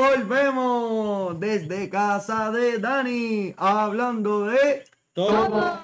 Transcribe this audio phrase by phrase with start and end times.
[0.00, 5.78] volvemos desde casa de Dani, hablando de Todo.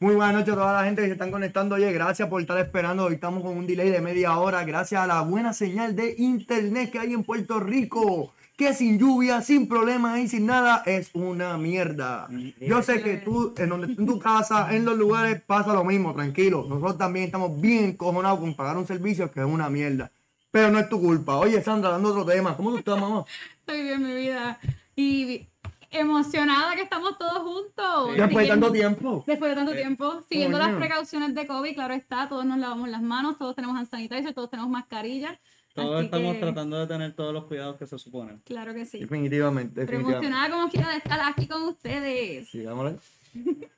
[0.00, 1.76] Muy buenas noches a toda la gente que se están conectando.
[1.76, 3.04] Oye, gracias por estar esperando.
[3.04, 4.64] Hoy estamos con un delay de media hora.
[4.64, 8.32] Gracias a la buena señal de internet que hay en Puerto Rico.
[8.56, 12.28] Que sin lluvia, sin problemas y sin nada es una mierda.
[12.60, 16.14] Yo sé que tú, en, donde, en tu casa, en los lugares, pasa lo mismo,
[16.14, 16.66] tranquilo.
[16.68, 20.10] Nosotros también estamos bien cojonados con pagar un servicio que es una mierda.
[20.50, 21.36] Pero no es tu culpa.
[21.36, 22.56] Oye, Sandra, dando otro tema.
[22.56, 23.24] ¿Cómo tú estás, mamá?
[23.60, 24.58] Estoy bien, mi vida.
[24.96, 25.46] Y
[25.90, 28.16] emocionada que estamos todos juntos.
[28.16, 29.24] Después de tanto tiempo.
[29.26, 30.70] Después de tanto tiempo, siguiendo Coño.
[30.70, 34.34] las precauciones de COVID, claro está, todos nos lavamos las manos, todos tenemos hand sanitizer,
[34.34, 35.38] todos tenemos mascarilla.
[35.74, 38.40] Todos así estamos que, tratando de tener todos los cuidados que se suponen.
[38.44, 38.98] Claro que sí.
[38.98, 42.48] Definitivamente, Pero emocionada como quiera de estar aquí con ustedes.
[42.48, 42.96] Sigámosle.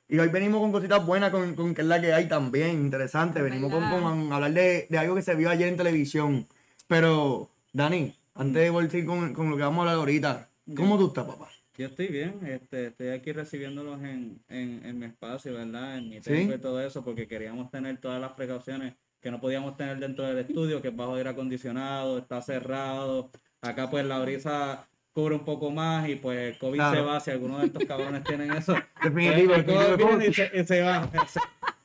[0.09, 3.41] Y hoy venimos con cositas buenas, con, con que es la que hay también, interesante.
[3.41, 6.47] Venimos con, con hablar de, de algo que se vio ayer en televisión.
[6.91, 11.07] Pero, Dani, antes de volver con, con lo que vamos a hablar ahorita, ¿cómo tú
[11.07, 11.47] estás, papá?
[11.77, 15.97] Yo estoy bien, este, estoy aquí recibiéndolos en, en, en mi espacio, ¿verdad?
[15.97, 16.23] En mi Sí.
[16.31, 20.25] templo y todo eso, porque queríamos tener todas las precauciones que no podíamos tener dentro
[20.25, 23.29] del estudio, que es bajo aire acondicionado, está cerrado.
[23.61, 26.95] Acá pues la brisa cubre un poco más y pues el COVID Claro.
[26.97, 28.75] se va, si alguno de estos cabrones tienen eso.
[29.01, 31.09] Definitivo, pues, el COVID viene y se, y se va.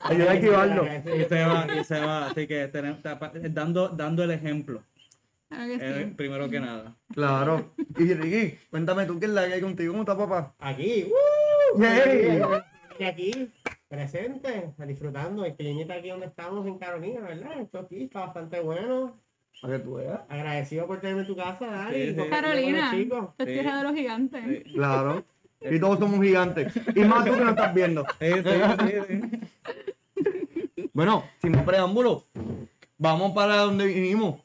[0.00, 0.84] Ayuda a activarlo.
[0.84, 2.26] Y se va, y se va.
[2.26, 2.98] Así que tenemos,
[3.50, 4.82] dando, dando el ejemplo,
[5.50, 6.14] eh, sí.
[6.14, 6.96] primero que nada.
[7.12, 7.72] Claro.
[7.98, 9.92] Y Ricky, cuéntame tú qué es la que hay contigo.
[9.92, 10.54] ¿Cómo estás, papá?
[10.58, 11.10] Aquí,
[11.74, 11.82] ¡uh!
[13.04, 13.52] Aquí,
[13.88, 15.44] presente, disfrutando.
[15.44, 17.60] El aquí donde estamos en Carolina, ¿verdad?
[17.60, 19.20] Esto aquí está bastante bueno.
[19.62, 20.20] Para que tú veas.
[20.28, 21.94] Agradecido por tenerme en tu casa, Dani.
[21.94, 22.28] Sí, sí.
[22.28, 23.08] Carolina, es
[23.38, 23.44] Sí.
[23.46, 24.44] tierra de los gigantes.
[24.44, 24.72] Sí.
[24.74, 25.24] Claro.
[25.60, 26.72] Y todos somos gigantes.
[26.94, 28.04] Y más tú que nos estás viendo.
[28.20, 29.20] Sí, sí, sí, sí.
[30.92, 32.24] Bueno, sin más preámbulo,
[32.98, 34.40] vamos para donde vinimos.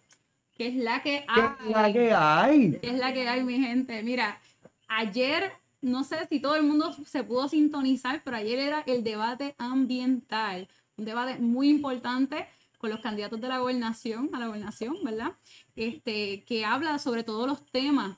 [0.62, 1.94] Que es la que ¿Qué es la hay.
[1.94, 2.80] que hay?
[2.84, 4.04] Es la que hay, mi gente.
[4.04, 4.40] Mira,
[4.88, 9.56] ayer, no sé si todo el mundo se pudo sintonizar, pero ayer era el debate
[9.58, 10.68] ambiental.
[10.98, 12.46] Un debate muy importante
[12.78, 15.32] con los candidatos de la gobernación, a la gobernación, ¿verdad?
[15.76, 18.18] Este, que habla sobre todos los temas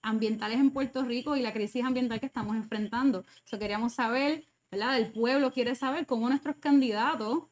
[0.00, 3.24] ambientales en Puerto Rico y la crisis ambiental que estamos enfrentando.
[3.44, 4.96] Eso queríamos saber, ¿verdad?
[4.96, 7.49] El pueblo quiere saber cómo nuestros candidatos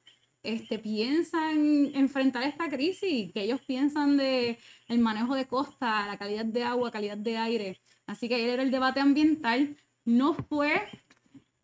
[0.48, 6.46] este, piensan enfrentar esta crisis, que ellos piensan de el manejo de costa, la calidad
[6.46, 7.80] de agua, calidad de aire.
[8.06, 9.76] Así que ayer era el debate ambiental.
[10.04, 10.82] No fue,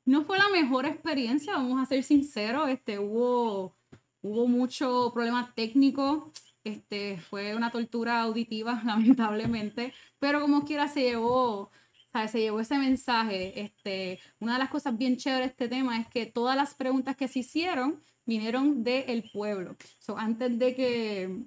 [0.05, 2.69] no fue la mejor experiencia, vamos a ser sinceros.
[2.69, 3.75] Este, hubo,
[4.21, 6.31] hubo mucho problema técnico.
[6.63, 9.95] Este, fue una tortura auditiva, lamentablemente.
[10.19, 11.71] Pero como quiera se llevó,
[12.13, 12.33] ¿sabes?
[12.33, 13.61] se llevó ese mensaje.
[13.63, 17.17] Este, una de las cosas bien chéveres de este tema es que todas las preguntas
[17.17, 19.77] que se hicieron vinieron del pueblo.
[19.99, 21.43] So, antes de que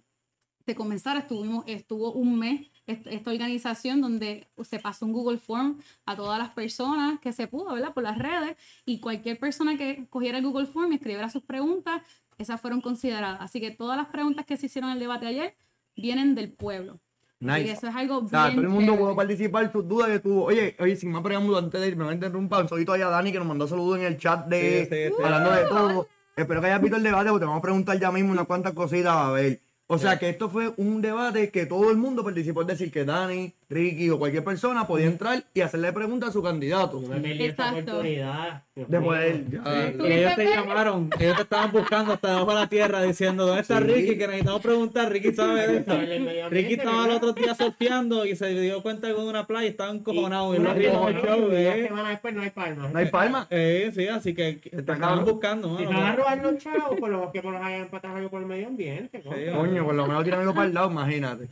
[0.65, 5.79] se comenzara, estuvimos, estuvo un mes est- esta organización donde se pasó un Google Form
[6.05, 7.93] a todas las personas que se pudo, ¿verdad?
[7.93, 8.55] Por las redes
[8.85, 12.01] y cualquier persona que cogiera el Google Form y escribiera sus preguntas,
[12.37, 13.39] esas fueron consideradas.
[13.41, 15.55] Así que todas las preguntas que se hicieron en el debate ayer
[15.95, 16.99] vienen del pueblo.
[17.39, 17.71] Nice.
[17.71, 20.45] eso es algo O sea, bien todo el mundo pudo participar, sus dudas que tuvo.
[20.45, 23.09] Oye, oye, sin más preámbulo, antes de irme, no me interrumpa, un saludito ahí a
[23.09, 25.23] Dani que nos mandó saludos en el chat de Sí, sí, sí.
[25.23, 26.07] hablando de todo.
[26.37, 28.73] Espero que hayas visto el debate, porque te vamos a preguntar ya mismo unas cuantas
[28.73, 29.59] cositas a ver.
[29.87, 33.05] O sea que esto fue un debate que todo el mundo participó, es decir, que
[33.05, 37.01] Dani, Ricky o cualquier persona podía entrar y hacerle preguntas a su candidato.
[37.01, 37.91] No me perdí esta Exacto.
[37.93, 38.66] oportunidad.
[38.87, 42.49] De poder ya- Sí, ¿Tú y ellos te llamaron, ellos te estaban buscando hasta debajo
[42.49, 43.83] de la tierra diciendo, ¿dónde está Sí.
[43.85, 44.17] Ricky?
[44.17, 48.49] Que necesitamos preguntar, Ricky sabe de medio Ricky estaba el otro día surfeando y se
[48.59, 51.85] dio cuenta que en una playa estaba encojonado y show, eh.
[51.87, 52.91] semana después no hay palmas.
[52.93, 53.47] No hay palma.
[53.49, 55.89] Eh, sí, así que te estaban buscando, Si mano.
[55.97, 58.41] se van a robar los chavos, por lo que por los hayan patado algo por
[58.41, 59.21] el medio ambiente.
[59.23, 59.85] Sí, coño.
[59.85, 61.47] Por lo menos tiran algo para el lado, imagínate.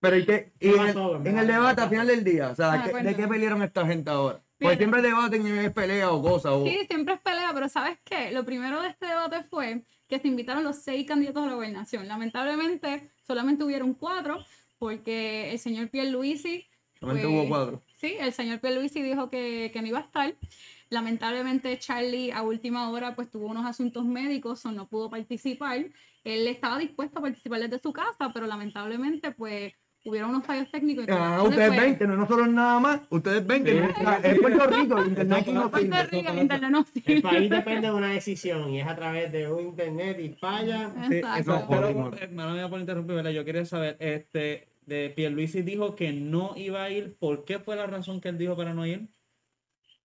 [0.00, 0.50] Pero ¿y qué?
[0.60, 3.14] Y ¿Qué en, el, en debate al final del día, o sea, Ah, ¿qué- ¿de
[3.14, 4.40] qué pelearon esta gente ahora?
[4.60, 4.76] Mira.
[4.76, 6.52] siempre debaten y es pelea o cosas.
[6.52, 6.64] O...
[6.64, 8.30] Sí, siempre es pelea, pero ¿sabes qué?
[8.30, 12.06] Lo primero de este debate fue que se invitaron los seis candidatos a la gobernación.
[12.06, 14.44] Lamentablemente, solamente hubieron cuatro,
[14.78, 16.66] porque el señor Pierluisi...
[16.98, 17.82] Solamente pues, hubo cuatro.
[17.96, 20.34] Sí, el señor Pierluisi dijo que, que no iba a estar.
[20.90, 25.86] Lamentablemente, Charlie a última hora pues tuvo unos asuntos médicos o no pudo participar.
[26.24, 29.72] Él estaba dispuesto a participar desde su casa, pero lamentablemente pues
[30.04, 31.04] hubieron unos fallos técnicos.
[31.06, 33.00] y Ah, ustedes ven que no es nosotros nada más.
[33.10, 33.78] Ustedes ven que Sí.
[34.02, 35.96] no- es Puerto Rico, el internet aquí no Puerto.
[36.10, 37.22] Rico, el internet no El sirve.
[37.22, 40.92] país depende de una decisión y es a través de un internet y falla.
[41.08, 41.66] Sí, Exacto.
[41.68, 42.14] pero, jodimos.
[42.20, 43.30] eh, mía por interrumpir, ¿verdad?
[43.30, 47.76] Yo quería saber, este, de Pierluisi dijo que no iba a ir, ¿por qué fue
[47.76, 49.08] la razón que él dijo para no ir?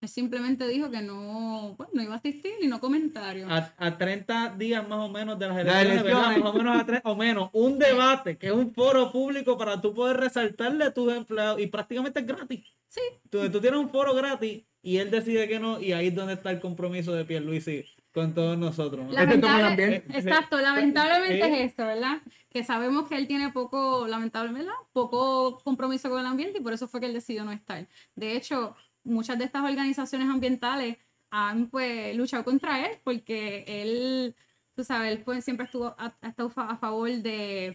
[0.07, 3.47] Simplemente dijo que no, no iba a asistir y no comentario.
[3.49, 6.21] A, a 30 días más o menos de las elecciones, ¿verdad?
[6.33, 6.43] elecciones.
[6.43, 9.79] Más o menos a tres, o menos, un debate que es un foro público para
[9.81, 12.65] tú poder resaltarle a tus empleados y prácticamente es gratis.
[12.87, 13.01] Sí.
[13.29, 16.33] Tú, tú tienes un foro gratis y él decide que no y ahí es donde
[16.33, 19.11] está el compromiso de Pierluisi con todos nosotros.
[19.11, 19.93] La- Lamentable- también.
[20.13, 22.21] exacto, lamentablemente es esto, ¿verdad?
[22.49, 24.79] Que sabemos que él tiene poco, lamentablemente, ¿verdad?
[24.93, 27.85] Poco compromiso con el ambiente y por eso fue que él decidió no estar.
[28.15, 28.75] De hecho,
[29.05, 30.97] muchas de estas organizaciones ambientales
[31.31, 34.35] han pues luchado contra él porque él,
[34.75, 37.73] tú sabes, él pues, siempre estuvo a, ha estado fa- a favor de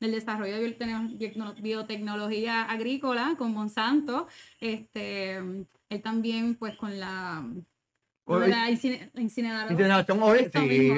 [0.00, 4.26] del desarrollo de biotecno- biotecno- biotecnología agrícola con Monsanto,
[4.60, 7.44] este, él también pues con la,
[8.26, 9.70] la incine- la incineradora.
[9.70, 10.88] Incineración, Esto sí.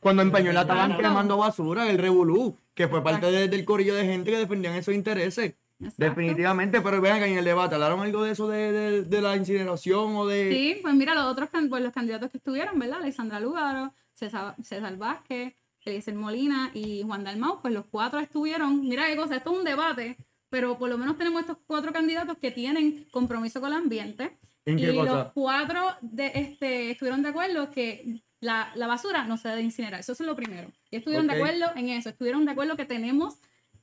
[0.00, 4.04] Cuando en Peñuela estaban quemando basura, el Revolú, que fue parte de- del corillo de
[4.04, 5.54] gente que defendían esos intereses.
[5.82, 6.04] Exacto.
[6.04, 9.36] Definitivamente, pero vean que en el debate hablaron algo de eso de, de- de la
[9.36, 10.50] incineración o de.
[10.50, 12.98] Sí, pues mira, los otros pues, los candidatos que estuvieron, ¿verdad?
[13.00, 18.88] Alexandra Lugaro, César, César Vázquez, Eliezer Molina y Juan Dalmau, pues los cuatro estuvieron.
[18.88, 20.16] Mira qué cosa, esto es un debate,
[20.48, 24.38] pero por lo menos tenemos estos cuatro candidatos que tienen compromiso con el ambiente.
[24.64, 29.48] ¿En y los cuatro de, este, estuvieron de acuerdo que la, la basura no se
[29.48, 30.00] debe incinerar.
[30.00, 30.70] Eso es lo primero.
[30.90, 32.08] Y estuvieron de acuerdo en eso.
[32.10, 33.38] Estuvieron de acuerdo que tenemos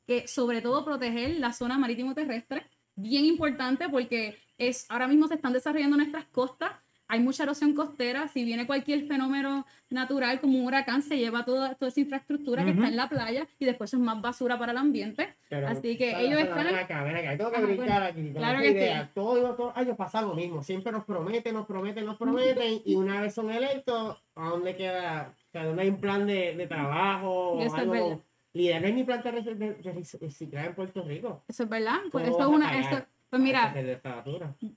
[0.09, 2.65] que, sobre todo, proteger la zona marítimo terrestre.
[2.95, 6.71] Bien importante porque es, ahora mismo se están desarrollando nuestras costas.
[7.07, 8.27] Hay mucha erosión costera.
[8.27, 12.71] Si viene cualquier fenómeno natural como un huracán, se lleva toda, toda esa infraestructura que
[12.71, 12.79] Ujú.
[12.79, 15.35] está en la playa y después es más basura para el ambiente.
[15.47, 18.06] Pero- Así que pero- ellos pero están- acá, ven acá, tengo que Ajá, brincar bueno,
[18.06, 18.33] aquí.
[18.33, 18.73] claro que sí.
[18.73, 19.11] idea.
[19.13, 20.63] Todo, años pasa lo mismo.
[20.63, 22.81] Siempre nos prometen, nos prometen, nos prometen.
[22.83, 25.35] y una vez son electos, ¿a dónde queda?
[25.47, 27.29] O sea, ¿dónde hay un plan de, de trabajo?
[27.53, 28.23] o Eso algo?
[28.54, 28.54] Verdad.
[28.54, 31.44] Líder, no hay ni plan de, en Puerto Rico.
[31.48, 32.00] Eso es verdad.
[32.12, 32.80] Pues ¿Cómo eso es a una.
[32.80, 33.74] eso- pues mira?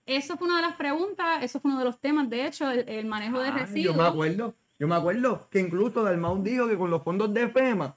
[0.04, 2.86] Eso fue una de las preguntas, eso fue uno de los temas, de hecho, el,
[2.86, 3.96] el manejo de Ay, yo residuos.
[3.96, 4.54] me acuerdo.
[4.78, 7.96] Yo me acuerdo que incluso Dalmau dijo que con los fondos de FEMA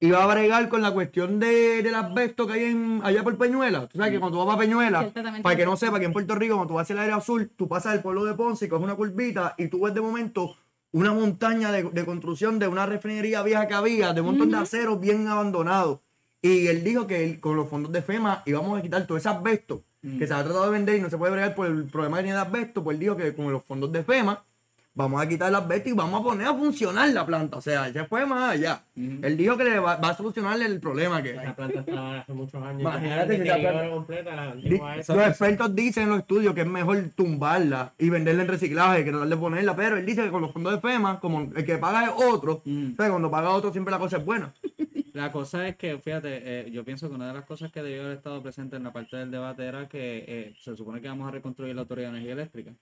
[0.00, 3.86] iba a bregar con la cuestión de, del asbesto que hay en, allá por Peñuela.
[3.86, 5.12] Tú sabes que cuando tú vas para Peñuela,
[5.42, 7.68] para que no sepa que en Puerto Rico, cuando tú vas el área azul, tú
[7.68, 10.56] pasas el pueblo de Ponce y coges una curvita y tú ves de momento
[10.94, 14.56] una montaña de, de construcción de una refinería vieja que había, de un montón de
[14.56, 16.00] aceros bien abandonados.
[16.40, 19.28] Y él dijo que él, con los fondos de FEMA íbamos a quitar todo ese
[19.28, 20.18] asbesto Mm.
[20.18, 22.24] que se ha tratado de vender y no se puede bregar por el problema que
[22.24, 22.84] tiene de asbesto.
[22.84, 24.44] Pues él dijo que con los fondos de FEMA
[24.94, 27.56] vamos a quitar el asbesto y vamos a poner a funcionar la planta.
[27.56, 28.82] O sea, ya fue más allá.
[28.96, 32.32] Él dijo que le va, va a solucionar el problema que Esa planta estaba hace
[32.32, 32.80] muchos años.
[32.80, 34.54] Imagínate si deterioro planta- completa, la.
[34.54, 39.10] Los expertos dicen en los estudios que es mejor tumbarla y venderla en reciclaje que
[39.10, 41.78] tratar de ponerla, pero él dice que con los fondos de FEMA, como el que
[41.78, 42.92] paga es otro, Mm.
[42.92, 44.52] o sea, cuando paga otro siempre la cosa es buena.
[45.14, 48.02] La cosa es que, fíjate, eh, yo pienso que una de las cosas que debió
[48.02, 51.28] haber estado presente en la parte del debate era que eh, se supone que vamos
[51.28, 52.72] a reconstruir la Autoridad de Energía Eléctrica.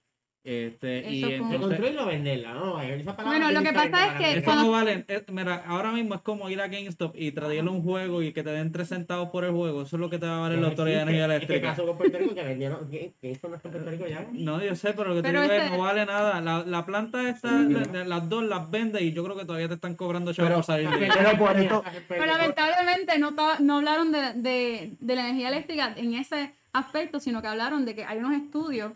[0.45, 2.81] Este, y entonces, venderla, ¿no?
[2.81, 5.05] Esa palabra Bueno, es lo que pasa es que cuando- no vale.
[5.07, 8.43] eh, mira, ahora mismo es como ir a GameStop y traerle un juego y que
[8.43, 9.83] te den 3 centavos por el juego.
[9.83, 11.13] Eso es lo que te va a valer la Autoridad de.
[11.13, 11.69] Energía ¿Y qué Eléctrica.
[11.69, 12.35] pasó con Puerto Rico?
[12.35, 12.89] Que vendieron.
[12.89, 14.27] ¿Qué, qué hizo nuestro Puerto Rico ya?
[14.33, 16.41] No, yo sé, pero lo que te digo es no vale nada.
[16.41, 19.69] La, la planta esta, la- la- las dos las vende y yo creo que todavía
[19.69, 21.11] te están cobrando chavos Pero- por salir de ahí.
[21.15, 26.15] Pero por eso- Pero lamentablemente no, no hablaron de, de- de la energía eléctrica en
[26.15, 28.91] ese aspecto, sino que hablaron de que hay unos estudios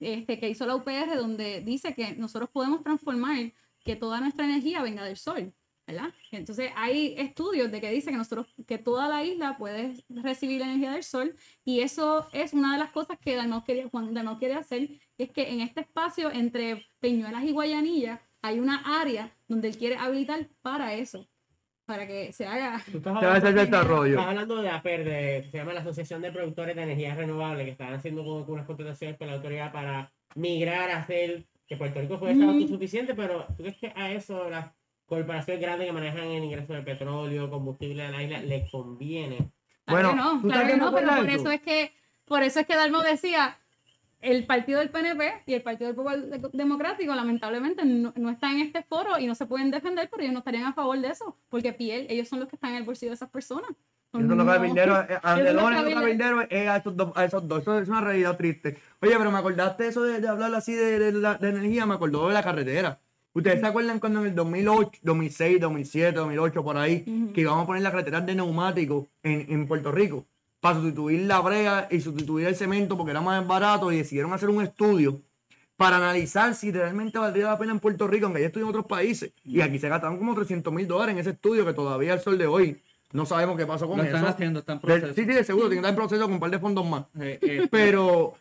[0.00, 3.52] este, que hizo la UPR donde dice que nosotros podemos transformar
[3.84, 5.54] que toda nuestra energía venga del sol,
[5.86, 6.12] ¿verdad?
[6.30, 10.66] Entonces hay estudios de que dice que nosotros, que toda la isla puede recibir la
[10.66, 14.54] energía del sol y eso es una de las cosas que Dalmau quería, Juan quiere
[14.54, 19.78] hacer, es que en este espacio entre Peñuelas y Guayanilla hay una área donde él
[19.78, 21.28] quiere habilitar para eso,
[21.86, 24.12] para que se haga Tú estás Se va a hacer desarrollo.
[24.14, 27.72] Estás hablando de APER, de, se llama la Asociación de Productores de Energías Renovables, que
[27.72, 32.18] están haciendo como unas contrataciones con la autoridad para migrar a hacer que Puerto Rico
[32.18, 32.50] puede ser Mm.
[32.50, 34.66] autosuficiente, pero ¿tú crees que a eso las
[35.06, 39.50] corporaciones grandes que manejan el ingreso de petróleo, combustible de la isla, les conviene?
[39.84, 41.40] Claro Bueno, que no, ¿tú claro que no, pero por eso?
[41.40, 41.92] eso es que,
[42.24, 43.58] por eso es que Dalmo decía,
[44.24, 48.56] el partido del PNP y el partido del Popular De- Democrático lamentablemente no, no están
[48.56, 51.08] en este foro y no se pueden defender, pero ellos no estarían a favor de
[51.08, 53.70] eso, porque piel, ellos son los que están en el bolsillo de esas personas.
[54.12, 54.20] No
[55.10, 55.68] eh, a Eso no
[56.42, 57.62] es a esos dos, a esos dos.
[57.62, 58.78] Eso es una realidad triste.
[59.00, 61.94] Oye, pero me acordaste eso de, de hablar así de, de la- de energía, me
[61.94, 63.00] acordó de la carretera.
[63.32, 67.04] ¿Ustedes se acuerdan cuando en el 2008, 2006, 2007, 2008, por ahí,
[67.34, 70.24] que íbamos a poner las carreteras de neumáticos en, en Puerto Rico?
[70.64, 74.48] Para sustituir la brea y sustituir el cemento porque era más barato y decidieron hacer
[74.48, 75.20] un estudio
[75.76, 78.86] para analizar si realmente valdría la pena en Puerto Rico, aunque ya estudió en otros
[78.86, 79.32] países.
[79.44, 82.38] Y aquí se gastaron como 300 mil dólares en ese estudio que todavía al sol
[82.38, 82.80] de hoy
[83.12, 84.16] no sabemos qué pasó con Lo eso.
[84.16, 85.08] están haciendo, están en proceso.
[85.08, 87.04] sí, sí, de seguro, tiene que estar en proceso con un par de fondos más.
[87.20, 88.32] Eh, eh, Pero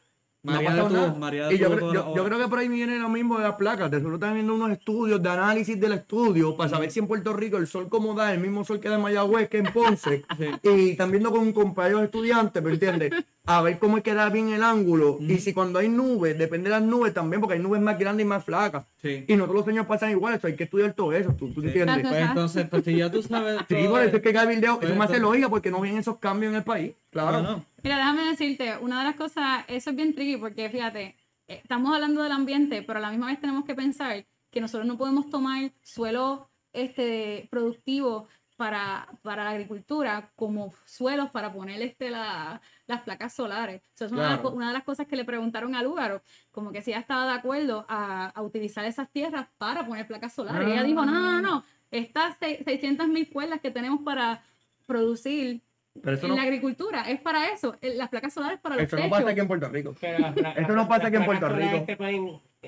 [0.44, 3.10] no de pasado tuvo- de Y yo, creo- yo, creo que por ahí viene lo
[3.10, 3.90] mismo de las placas.
[3.90, 7.34] De seguro están viendo unos estudios de análisis del estudio para saber si en Puerto
[7.34, 10.24] Rico el sol como da, el mismo sol que da en Mayagüez, que en Ponce.
[10.38, 10.46] Sí.
[10.64, 13.12] Y están viendo con un compañero de estudiantes, ¿me entiendes?
[13.46, 15.18] A ver cómo es que da bien el ángulo.
[15.20, 18.26] Y si cuando hay nubes, depende de las nubes también, porque hay nubes más grandes
[18.26, 18.86] y más flacas.
[19.02, 19.26] Sí.
[19.28, 21.60] Y no todos los sueños pasan igual, eso hay que estudiar todo eso, ¿tú, tú
[21.60, 21.68] Sí.
[21.68, 22.08] entiendes?
[22.08, 23.60] Pues entonces, pues si ya tú sabes.
[23.68, 26.52] Sí, por eso es que cabildeo, Pues eso entonces- lógica porque no ven esos cambios
[26.52, 26.94] en el país.
[27.10, 27.32] Claro.
[27.42, 31.18] Bueno, Mira, déjame decirte, una de las cosas, eso es bien tricky porque fíjate,
[31.50, 34.88] eh, estamos hablando del ambiente, pero a la misma vez tenemos que pensar que nosotros
[34.88, 42.10] no podemos tomar suelo este, productivo para, para la agricultura como suelos para poner este,
[42.10, 43.82] la- las placas solares.
[43.96, 46.22] Eso es una, de las una de las cosas que le preguntaron a Lúgaro,
[46.52, 50.34] como que si ella estaba de acuerdo a, a utilizar esas tierras para poner placas
[50.34, 50.68] solares.
[50.68, 54.42] Y ella dijo, no, no, no, no, estas 600 mil cuerdas que tenemos para
[54.86, 55.62] producir
[56.02, 57.78] Pero en no, la agricultura es para eso.
[57.82, 59.18] el- Las placas solares para los eso no techos.
[59.20, 59.96] pasa aquí en Puerto Rico.
[60.02, 60.18] Pero
[60.58, 61.86] Eso no pasa aquí en Puerto Rico.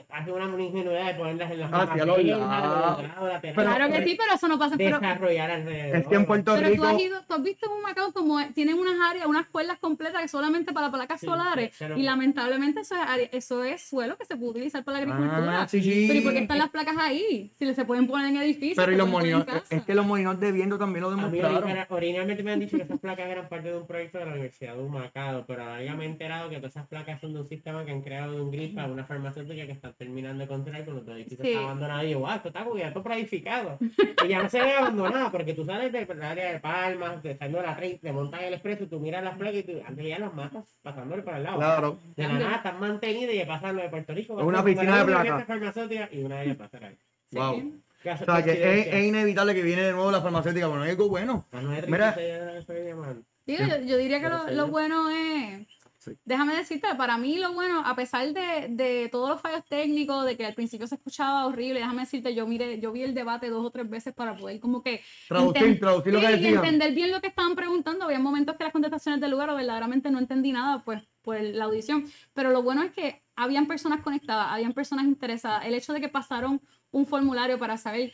[0.10, 2.98] Hacer una ingenuidad de ponerlas en las Ah, sí, a los mismas lados.
[2.98, 4.76] filas, laterales, Pero- Claro que sí, pero eso no pasa.
[4.78, 5.96] Pero, desarrollar alrededor.
[5.98, 6.84] Es que en Puerto pero Rico.
[6.84, 9.78] tú has ido, tú has visto en un Macao como tienen unas áreas, unas cuerdas
[9.80, 11.72] completas que solamente para placas Sí, solares.
[11.78, 15.04] pero- y lamentablemente eso es, área- eso es suelo que se puede utilizar para la
[15.14, 15.62] agricultura.
[15.64, 16.06] Ah, sí, sí.
[16.08, 17.52] Pero ¿y por qué están las placas ahí?
[17.58, 18.76] Si se pueden poner en edificios.
[18.78, 21.64] Pero y los molinos, es que los molinos de viento también lo mí demostraron.
[21.64, 24.32] original- originalmente me han dicho que esas placas eran parte de un proyecto de la
[24.32, 27.40] Universidad de Humacao, pero ahora ya me he enterado que todas esas placas son de
[27.40, 30.48] un sistema que han creado de un gris para una farmacéutica que están terminando de
[30.48, 31.54] construir con los edificios Sí.
[31.56, 32.06] abandonados.
[32.06, 33.78] Y yo, wow, esto está cubierto por edificado.
[34.26, 37.62] y ya no se ve abandonado, porque tú sales del área de Palmas, de saliendo
[37.62, 40.20] de la 30, te montan el expreso, tú miras las placas y tú, antes ya
[40.20, 41.58] las matas pasándole por el lado.
[41.58, 42.00] Claro.
[42.16, 44.34] De la nada están mantenidas y pasan lo de Puerto Rico.
[44.36, 45.46] Una piscina de una placas.
[45.48, 46.98] farmacéutica y una de ellas pasa ahí.
[47.32, 47.38] Sí.
[47.38, 47.74] Wow.
[48.04, 48.52] ¿Qué O sea, que
[48.82, 51.48] es, es inevitable que viene de nuevo la farmacéutica, pero no hay algo bueno.
[51.52, 53.78] A 9.36 Mira.
[53.80, 54.68] yo, yo diría que lo, lo ¿no?
[54.68, 55.68] bueno es,
[56.06, 56.12] Sí.
[56.24, 60.38] déjame decirte, para mí lo bueno, a pesar de, de todos los fallos técnicos, de
[60.38, 63.66] que al principio se escuchaba horrible, déjame decirte, yo mire, yo vi el debate dos
[63.66, 66.56] o tres veces para poder como que Traducir, enten- traducir lo que y decían.
[66.64, 68.06] entender bien lo que estaban preguntando.
[68.06, 72.06] Había momentos que las contestaciones del lugar verdaderamente no entendí nada, pues, por la audición.
[72.34, 75.66] Pero lo bueno es que habían personas conectadas, habían personas interesadas.
[75.66, 78.14] El hecho de que pasaron un formulario para saber,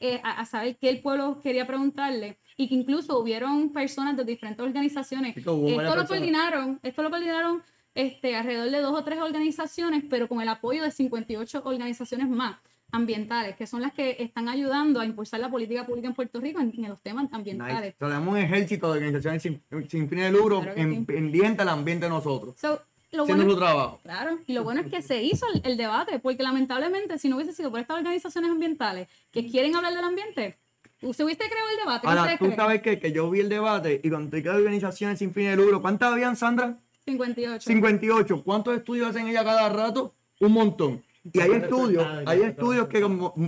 [0.00, 4.24] eh, a, a saber qué el pueblo quería preguntarle y que incluso hubieron personas de
[4.24, 5.36] diferentes organizaciones.
[5.36, 7.62] Esto lo coordinaron, esto lo coordinaron
[7.94, 12.56] este, alrededor de dos o tres organizaciones, pero con el apoyo de 58 organizaciones más
[12.92, 16.60] ambientales, que son las que están ayudando a impulsar la política pública en Puerto Rico
[16.60, 17.36] en, en los temas Nice.
[17.36, 17.94] ambientales.
[17.94, 21.00] O sea, tenemos un ejército de organizaciones sin, sin fines de lucro Claro en, sí.
[21.04, 22.80] pendiente al ambiente de nosotros, So,
[23.12, 24.00] lo bueno su trabajo.
[24.02, 27.36] Claro, y lo bueno es que se hizo el, el debate, porque lamentablemente si no
[27.36, 30.58] hubiese sido por estas organizaciones ambientales que quieren hablar del ambiente,
[31.02, 32.00] ¿usted hubiese creado el debate?
[32.02, 32.56] ¿Qué Ahora, tú creen?
[32.56, 35.62] sabes que, que yo vi el debate y cuando te de organizaciones sin fines de
[35.62, 36.78] lucro, ¿cuántas habían, Sandra?
[37.04, 37.64] 58.
[37.66, 38.42] 58.
[38.42, 40.14] ¿Cuántos estudios hacen ella cada rato?
[40.40, 41.02] Un montón.
[41.32, 43.04] Y hay estudios, hay estudios que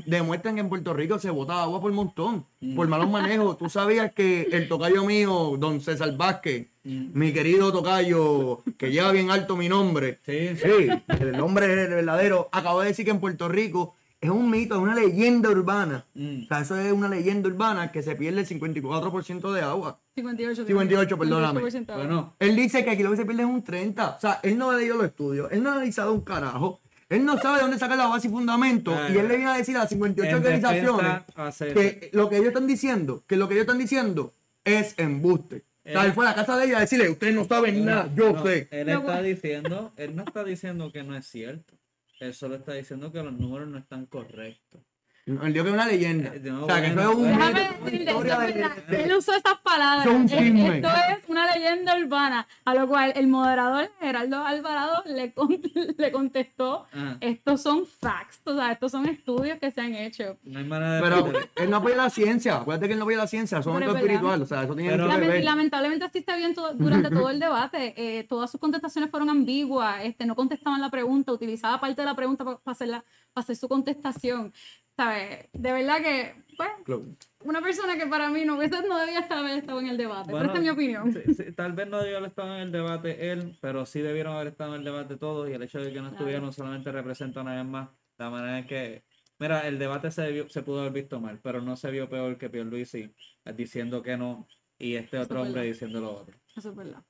[0.06, 3.58] demuestran que en Puerto Rico se bota agua por montón, por malos manejos.
[3.58, 9.30] Tú sabías que el tocayo mío, don César Vázquez, mi querido tocayo, que lleva bien
[9.30, 10.88] alto mi nombre, Sí, sí,
[11.20, 14.94] el nombre verdadero, acabo de decir que en Puerto Rico es un mito, es una
[14.94, 16.04] leyenda urbana.
[16.14, 16.44] Mm.
[16.44, 20.00] O sea, eso es una leyenda urbana que se pierde el 54% de agua.
[20.16, 20.66] 58.
[20.66, 21.60] 58, perdóname.
[21.60, 22.04] 58% ahora.
[22.04, 24.16] Bueno, Él dice que aquí lo que se pierde es un 30.
[24.16, 27.24] O sea, él no ha leído los estudios, él no ha analizado un carajo, él
[27.24, 28.92] no sabe de dónde sacar la base y fundamento.
[29.12, 32.36] Y él le viene a decir a las 58 en organizaciones defensa que lo que
[32.36, 34.32] ellos están diciendo, que lo que ellos están diciendo
[34.64, 35.64] es embuste.
[35.86, 37.84] O sea, Él- él fue a la casa de ella a decirle, ustedes no saben
[37.84, 38.68] nada, yo no, sé.
[38.70, 39.22] Él No, está bueno.
[39.22, 41.74] diciendo, él no está diciendo que no es cierto.
[42.20, 44.82] Él solo está diciendo que los números no están correctos.
[45.28, 46.30] Él dijo que es una leyenda.
[46.34, 49.12] Eh, no, o sea, que eso es un Déjame decirle, esto de- es verdad, él
[49.16, 50.04] usó esas palabras.
[50.04, 50.24] Son.
[50.24, 52.46] Esto es una leyenda urbana.
[52.64, 55.60] A lo cual el moderador Geraldo Alvarado le, con-
[55.98, 57.18] le contestó: Ajá.
[57.20, 60.38] Estos son facts, o sea, estos son estudios que se han hecho.
[60.44, 61.50] No hay manera de Pero defender.
[61.56, 62.56] él no apoya la ciencia.
[62.56, 64.40] Acuérdate que él no apoya la ciencia, son algo espiritual.
[64.42, 65.44] O sea, eso tiene Pero- que ver.
[65.44, 67.94] lamentablemente así está bien todo- durante todo el debate.
[67.96, 72.14] Eh, todas sus contestaciones fueron ambiguas, este, no contestaban la pregunta, utilizaba parte de la
[72.14, 72.88] pregunta para hacer,
[73.32, 74.52] pa hacer su contestación.
[74.98, 75.48] ¿Sabes?
[75.52, 76.98] De verdad que, pues,
[77.44, 80.24] una persona que para mí no, hubiese- no debía estar haber estado en el debate.
[80.26, 81.12] pero Bueno, esta es mi opinión.
[81.12, 84.34] sí, sí, tal vez no debió haber estado en el debate él, pero sí debieron
[84.34, 86.16] haber estado en el debate todos y el hecho de que no Claro.
[86.16, 89.04] estuvieron solamente representa una vez más la manera en que...
[89.38, 92.36] Mira, el debate se, debió- se pudo haber visto mal, pero no se vio peor
[92.36, 93.14] que Pierluisi
[93.44, 94.48] eh, diciendo que no
[94.80, 96.36] y este Eso otro hombre diciendo lo otro.
[96.56, 97.04] Eso es verdad.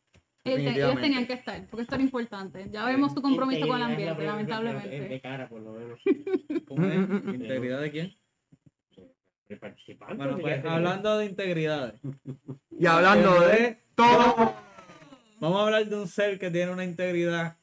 [0.57, 2.67] Ellos tenían que estar, porque esto era importante.
[2.71, 5.21] Ya vemos tu compromiso con el Integridad la ambiente, primera- De, de lamentablemente.
[5.21, 6.01] cara, por lo menos.
[6.69, 7.35] ¿Cómo es?
[7.35, 8.15] ¿Integridad de quién?
[9.49, 10.15] El participante.
[10.17, 12.01] Bueno, pues hablando de integridades,
[12.79, 14.55] Y hablando de todo.
[15.41, 17.57] vamos a hablar de un ser que tiene una integridad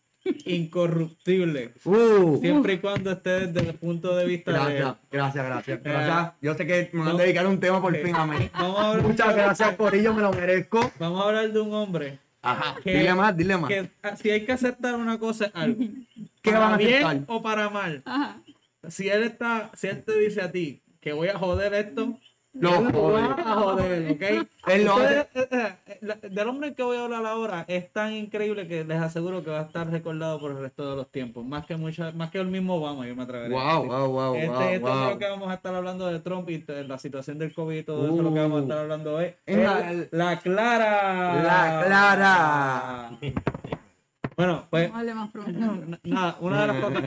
[0.45, 1.73] incorruptible.
[1.83, 4.57] Uh, Siempre y cuando esté desde el punto de vista de...
[4.79, 5.77] gracias, gracias, gracias.
[5.77, 6.33] Eh, gracias.
[6.41, 8.49] Yo sé que me van a dedicar un tema por fin a mí.
[8.53, 10.91] Vamos a, hablar, Muchas gracias, Corillo, me lo merezco.
[10.97, 12.19] vamos a hablar de un hombre
[12.51, 12.75] Ajá.
[12.83, 13.67] Que- Dile más, dile más.
[13.69, 13.89] que
[14.21, 15.79] si hay que aceptar una cosa es algo.
[16.41, 17.23] ¿Qué para van a bien aceptar?
[17.35, 18.01] o para mal.
[18.05, 18.41] Ajá.
[18.87, 22.19] Si él está, si él te dice a ti que voy a joder esto,
[22.63, 24.47] A joder, ¿ok?
[24.67, 28.13] Él lo Ustedes, eh, eh, eh, del hombre que voy a hablar ahora es tan
[28.13, 31.45] increíble que les aseguro que va a estar recordado por el resto de los tiempos,
[31.45, 33.59] más que mucha, más que el mismo Obama, yo me atrevería.
[33.59, 33.97] a Wow, decir.
[33.97, 35.09] wow, wow, Este, wow, esto es wow.
[35.09, 38.05] lo que vamos a estar hablando de Trump y la situación del COVID y todo
[38.05, 39.33] eso, lo que vamos a estar hablando hoy.
[39.45, 41.43] En la- Es la Clara.
[41.43, 43.11] La Clara.
[44.37, 45.51] Bueno, pues Vamos a darle más pronto.
[45.51, 47.03] N- Nada, una de las cosas,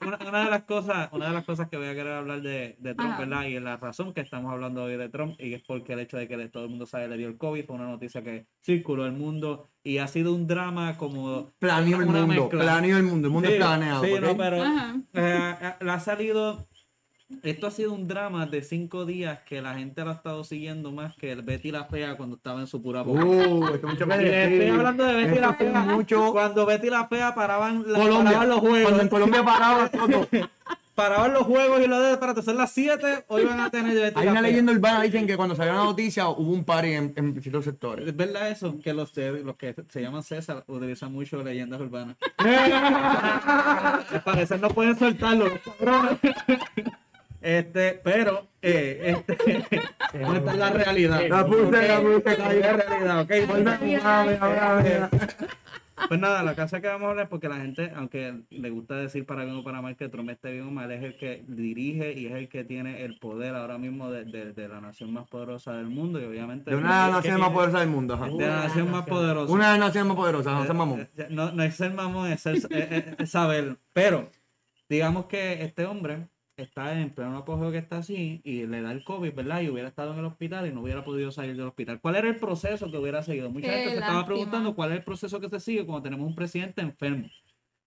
[0.00, 2.76] una, una de las cosas, una de las cosas que voy a querer hablar de,
[2.78, 3.20] de Trump, Ajá.
[3.20, 3.44] ¿verdad?
[3.44, 6.28] Y la razón que estamos hablando hoy de Trump, y es porque el hecho de
[6.28, 9.06] que le- todo el mundo sabe le dio el COVID, fue una noticia que circuló
[9.06, 12.60] el mundo y ha sido un drama como Planeó el una mundo, mezcla.
[12.62, 14.04] planeó el mundo, el mundo Sí, es planeado.
[14.04, 14.20] sí, ¿ok?
[14.20, 16.68] no, pero eh, eh, le ha salido.
[17.42, 20.92] Esto ha sido un drama de cinco días que la gente lo ha estado siguiendo
[20.92, 23.22] más que el Betty la Fea cuando estaba en su pura boca.
[23.22, 24.32] Uh, esto es mucho que decir.
[24.62, 25.80] estoy hablando de Betty la Fea.
[25.82, 28.24] mucho Cuando Betty la Fea paraban, la- Colombia.
[28.24, 28.82] paraban los juegos.
[28.82, 30.26] Cuando en Colombia paraba todo.
[30.94, 34.18] paraban los juegos y lo de espérate, son las 7, hoy van a tener Betty
[34.20, 34.50] Hay la una Fea.
[34.50, 38.08] leyenda urbana dicen que cuando salió la noticia hubo un party en, en distintos sectores.
[38.08, 38.78] ¿Es verdad eso?
[38.82, 42.16] Que los que se llaman César utilizan mucho leyendas urbanas.
[42.38, 45.44] Al parecer no pueden soltarlo.
[47.48, 49.64] Este, pero, eh, este,
[50.20, 51.22] no está en la realidad.
[51.30, 53.32] La puse, la puse, Esta es la realidad, ok.
[53.46, 53.64] Pues
[56.08, 58.96] Pues nada, la casa que vamos a hablar es porque la gente, aunque le gusta
[58.96, 61.42] decir para bien o para mal que Trump esté bien o mal, es el que
[61.48, 65.10] dirige y es el que tiene el poder ahora mismo de, de- de la nación
[65.12, 67.80] más poderosa del mundo y obviamente De una de las es que naciones más poderosas
[67.80, 68.14] del mundo.
[68.14, 68.26] ajá.
[68.28, 69.52] de la nación más poderosa.
[69.52, 71.00] Una de las naciones más poderosas, no se mamón.
[71.00, 73.76] Eh, eh, No, no es ser mamón, es, ser, es- es- es saber.
[73.92, 74.28] Pero,
[74.88, 76.28] digamos que este hombre
[76.58, 79.60] está en pleno apogeo que está así y le da el COVID, ¿verdad?
[79.60, 82.00] Y hubiera estado en el hospital y no hubiera podido salir del hospital.
[82.00, 83.50] ¿Cuál era el proceso que hubiera seguido?
[83.50, 86.26] Mucha Qué gente se estaba preguntando cuál es el proceso que se sigue cuando tenemos
[86.26, 87.28] un presidente enfermo.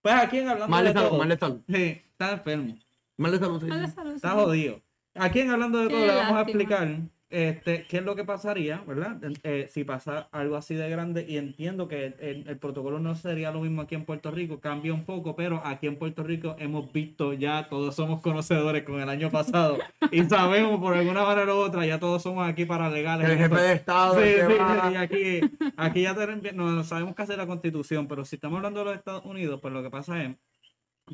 [0.01, 1.61] Pues aquí en hablando Mal de de salud, todo, mal de salud.
[1.67, 2.77] sí, está enfermo.
[3.17, 3.67] Mal de salud, sí.
[3.67, 4.81] Dale salud, Está jodido.
[5.15, 6.99] Aquí en hablando de Qué todo, le vamos a explicar
[7.31, 9.17] este, qué es lo que pasaría, ¿verdad?
[9.43, 11.25] Eh, si pasa algo así de grande.
[11.27, 14.59] Y entiendo que el, el- el protocolo no sería lo mismo aquí en Puerto Rico,
[14.59, 18.99] cambia un poco, pero aquí en Puerto Rico hemos visto ya, todos somos conocedores con
[19.01, 19.77] el año pasado
[20.11, 23.25] y sabemos por alguna manera u otra, ya todos somos aquí paralegales.
[23.27, 24.13] El en jefe de Estado.
[24.15, 25.39] Sí, el sí, sí, y aquí,
[25.77, 28.95] aquí ya tenemos- no, sabemos que hace la constitución, pero si estamos hablando de los
[28.95, 30.35] Estados Unidos, pues lo que pasa es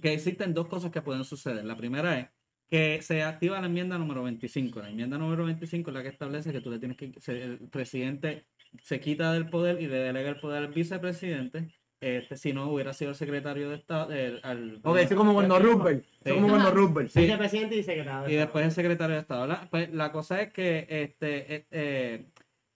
[0.01, 1.65] que existen dos cosas que pueden suceder.
[1.65, 2.27] La primera es
[2.69, 4.79] que se activa la enmienda número 25.
[4.81, 7.57] La enmienda número 25 es la que establece que tú le tienes que, se- el
[7.69, 8.45] presidente
[8.83, 11.69] se quita del poder y le delega el poder al vicepresidente.
[11.99, 15.33] Este, si no hubiera sido el secretario de Estado, el, al, Ok, eso es como
[15.33, 15.57] cuando.
[15.57, 16.53] Eso es como Sí.
[16.53, 17.09] cuando.
[17.09, 17.19] Sí.
[17.21, 18.29] Vicepresidente y secretario.
[18.29, 19.47] y después el secretario de Estado.
[19.47, 19.67] ¿verdad?
[19.71, 22.25] Pues la cosa es que este, eh, eh,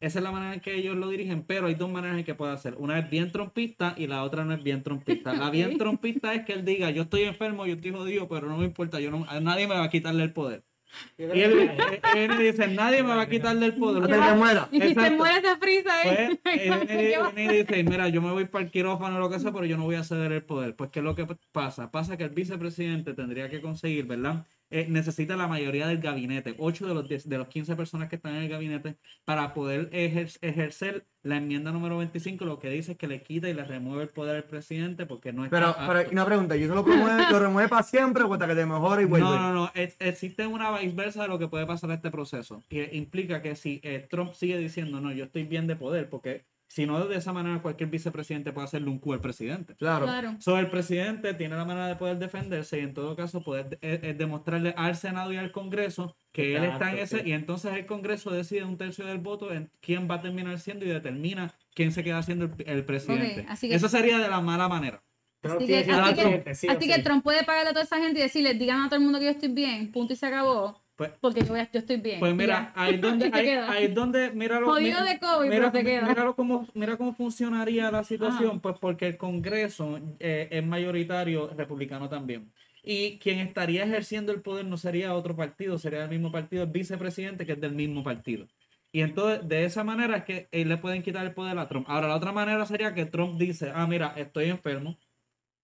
[0.01, 2.35] esa es la manera en que ellos lo dirigen, pero hay dos maneras en que
[2.35, 2.75] puede hacer.
[2.77, 5.33] Una es bien trompista y la otra no es bien trompista.
[5.33, 8.57] La bien trompista es que él diga, yo estoy enfermo, yo estoy jodido, pero no
[8.57, 10.63] me importa, yo no, a nadie me va a quitarle el poder.
[11.17, 11.71] Y creo él,
[12.11, 14.03] que- él- él dice, nadie me va a quitarle el poder.
[14.11, 14.67] Hasta que muera.
[14.73, 15.15] Y si se Exacto.
[15.15, 16.29] muere esa frisa, Pues, ¿eh?
[16.43, 19.19] él, ¿Qué él- va a él dice, mira, yo me voy para el quirófano o
[19.19, 20.75] lo que sea, pero yo no voy a ceder el poder.
[20.75, 21.91] Pues, ¿qué es lo que pasa?
[21.91, 24.45] Pasa que el vicepresidente tendría que conseguir, ¿verdad?
[24.71, 28.15] Eh, necesita la mayoría del gabinete, 8 de los, 10 de los 15 personas que
[28.15, 32.93] están en el gabinete, para poder ejer- ejercer la enmienda número 25, lo que dice
[32.93, 35.75] es que le quita y le remueve el poder al presidente porque no está Pero,
[35.99, 38.65] pero una pregunta, ¿y eso lo, promueve, lo remueve para siempre o hasta que te
[38.65, 39.27] mejore y vuelve?
[39.27, 39.71] No, no, no.
[39.75, 42.63] Es- existe una viceversa de lo que puede pasar en este proceso.
[42.69, 46.45] Y implica que si eh, Trump sigue diciendo, no, yo estoy bien de poder, porque
[46.71, 49.75] si no, de esa manera cualquier vicepresidente puede hacerle un cu al presidente.
[49.75, 50.05] Claro.
[50.05, 50.37] Claro.
[50.39, 53.99] So, el presidente tiene la manera de poder defenderse y en todo caso poder eh,
[54.01, 57.27] eh, demostrarle al Senado y al Congreso que él está en ese sí.
[57.27, 60.85] y entonces el Congreso decide un tercio del voto en quién va a terminar siendo
[60.85, 63.45] y determina quién se queda siendo el, el presidente.
[63.49, 65.03] así que- Eso sería de la mala manera.
[65.43, 66.87] Así que, así que- presidente, sí o así sí.
[66.93, 69.19] que Trump puede pagarle a toda esa gente y decirle, digan a todo el mundo
[69.19, 72.19] que yo estoy bien, punto y se acabó, Pues, porque yo, estoy bien.
[72.19, 74.67] Pues mira, ahí es donde, ahí, ahí donde, míralo.
[74.67, 76.07] Jodido de COVID, mira, pero queda.
[76.07, 82.07] míralo cómo, mira cómo funcionaría la situación, pues porque el Congreso eh, es mayoritario republicano
[82.07, 82.51] también.
[82.83, 86.69] Y quien estaría ejerciendo el poder no sería otro partido, sería el mismo partido, el
[86.69, 88.45] vicepresidente que es del mismo partido.
[88.91, 91.87] Y entonces, de esa manera es que eh, le pueden quitar el poder a Trump.
[91.89, 94.99] Ahora, la otra manera sería que Trump dice, ah, mira, estoy enfermo,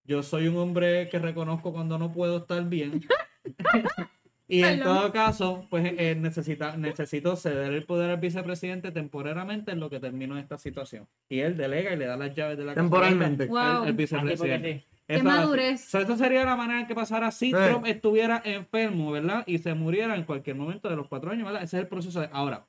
[0.02, 3.06] yo soy un hombre que reconozco cuando no puedo estar bien.
[4.48, 9.80] y en todo caso, pues eh, necesita, necesito ceder el poder al vicepresidente temporariamente en
[9.80, 11.06] lo que termino esta situación.
[11.28, 13.42] Y él delega y le da las llaves de la casa Temporalmente.
[13.44, 13.76] al- Wow.
[13.78, 14.78] porque vicepresidente.
[14.80, 14.84] sí.
[15.06, 15.84] Qué madurez.
[15.88, 17.52] so, Eso sería la manera en que pasara si Sí.
[17.52, 19.42] Trump estuviera enfermo, ¿verdad?
[19.46, 21.62] Y se muriera en cualquier momento de los cuatro años, ¿verdad?
[21.62, 22.20] Ese es el proceso.
[22.20, 22.66] de- Ahora,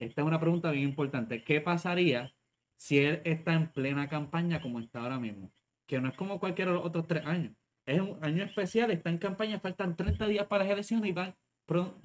[0.00, 1.44] esta es una pregunta bien importante.
[1.44, 2.32] ¿Qué pasaría
[2.76, 5.52] si él está en plena campaña como está ahora mismo?
[5.86, 7.52] Que no es como cualquiera de los otros tres años.
[7.86, 11.34] Es un año especial, está en campaña, faltan 30 días para las elecciones y van.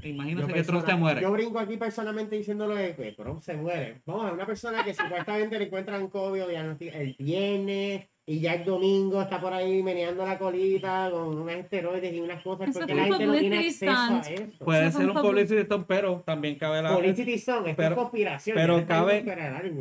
[0.03, 1.21] Imagínate que Trump se muere.
[1.21, 4.01] Yo brinco aquí personalmente diciéndole que Trump se muere.
[4.05, 9.21] Vamos a una persona que supuestamente le encuentran COVID el viernes y ya el domingo
[9.21, 13.03] está por ahí meneando la colita con unos esteroides y unas cosas Eso porque la
[13.05, 14.39] gente no tiene acceso a stunt.
[14.39, 14.65] eso.
[14.65, 16.95] Puede Eso ser un publicity stunt, pero también cabe la.
[16.95, 18.55] Publicity son, esto pero- es conspiración.
[18.55, 19.25] pero cabe-.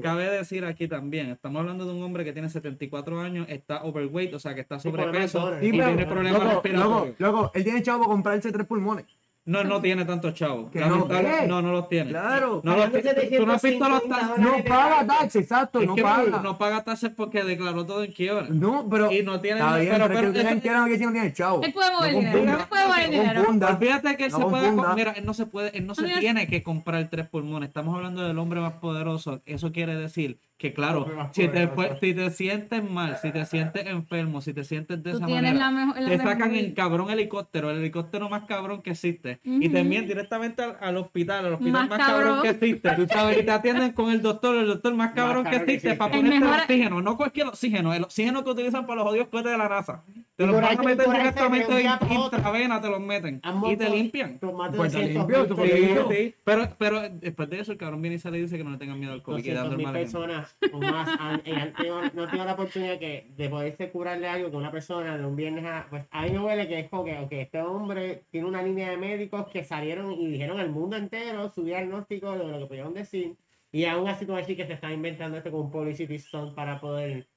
[0.02, 4.34] Cabe decir aquí también, estamos hablando de un hombre que tiene 74 años, está overweight,
[4.34, 7.14] o sea que está sobrepeso y tiene problemas respiratorios.
[7.20, 9.04] loco, él tiene chavo para comprarse tres pulmones.
[9.46, 10.70] No, no tiene tantos chavos.
[10.70, 11.08] ¿Que no
[11.48, 12.10] no, no los tiene.
[12.10, 12.60] Claro.
[12.62, 12.90] No los.
[12.90, 14.38] Tú no has visto los 750 taxes.
[14.38, 16.40] No paga taxes, exacto, Es no paga.
[16.42, 18.46] no paga taxes porque declaró todo en quiebra.
[18.50, 19.10] No, pero.
[19.10, 19.60] Y no tiene.
[19.60, 21.62] Está bien, pero, pero, pero quieran que si no tiene chavo.
[21.62, 22.58] Él puede mover No dinero.
[22.60, 23.44] Él puede mover dinero.
[23.48, 24.94] Olvídate que él No se puede.
[24.94, 27.68] Mira, él no se puede, él no se tiene que comprar tres pulmones.
[27.68, 29.40] Estamos hablando del hombre más poderoso.
[29.46, 33.86] Eso quiere decir que, claro, si te, fue- si te sientes mal, si te sientes
[33.86, 36.00] enfermo, si te sientes de Tú esa manera, la mejor.
[36.02, 39.40] la te sacan en cabrón helicóptero, el helicóptero más cabrón que existe.
[39.42, 42.22] Y te envían directamente al, al hospital, al hospital Más más, cabrón.
[42.36, 42.42] cabrón.
[42.42, 42.90] que existe.
[42.90, 45.72] Tú sabes, y te atienden con el doctor, el doctor más cabrón que cabrón que
[45.74, 46.38] existe, para existe.
[46.40, 47.00] ponerte El el oxígeno.
[47.02, 50.02] No cualquier oxígeno, el oxígeno que utilizan para los jodidos cohetes de la NASA.
[50.40, 51.66] Te Y los van a te- meter directamente
[51.98, 52.32] fotos.
[52.38, 53.42] intravena, te los meten.
[53.70, 54.38] Y te limpian.
[54.38, 56.34] Pues de te 200 limpio, mil tú Sí, Porque personas- sí.
[56.44, 58.78] Pero, pero después de eso el cabrón viene y se le dice que no le
[58.78, 59.36] tengan miedo al COVID.
[59.44, 62.54] y 200 dando el mil personas o más han, eh, han tenido- no tienen la
[62.54, 65.86] oportunidad que, de poderse curarle algo que una persona de un viernes a...
[65.90, 68.96] Pues a mí me huele que es como que este hombre tiene una línea de
[68.96, 73.36] médicos que salieron y dijeron al mundo entero su diagnóstico de lo que pudieron decir
[73.72, 76.18] y aún así tú vas a decir que se está inventando esto con un publicity
[76.18, 77.28] stunt para poder...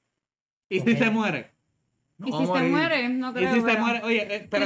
[0.70, 1.50] ¿Y si se muere?
[2.24, 3.54] Y si se muere, no ¿Y creo.
[3.54, 4.00] si se pero- muere?
[4.04, 4.58] Oye, eh, está.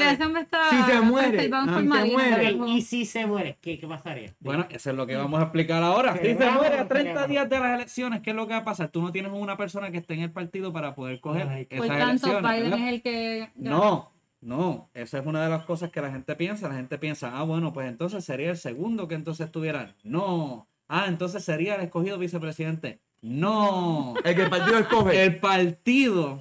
[0.71, 2.37] Si se muere, reservado en si se muere.
[2.37, 4.35] pero- Y si se muere, ¿qué, qué pasaría?
[4.41, 6.13] Bueno, eso es lo que vamos a explicar ahora.
[6.19, 7.29] Si se muere a vamos, 30 vamos.
[7.31, 8.89] días de las elecciones, ¿qué es lo que va a pasar?
[8.91, 11.87] Tú no tienes una persona que esté en el partido para poder coger Ay, esas
[11.87, 12.43] Por tanto, elecciones.
[12.53, 12.87] Biden ¿verdad?
[12.87, 13.51] es el que.
[13.57, 16.69] No, no, esa es una de las cosas que la gente piensa.
[16.69, 19.95] La gente piensa, ah, bueno, pues entonces sería el segundo que entonces estuviera.
[20.05, 20.69] No.
[20.87, 23.01] Ah, entonces sería el escogido vicepresidente.
[23.23, 24.15] No.
[24.25, 25.25] El que el partido escoge.
[25.25, 26.41] El partido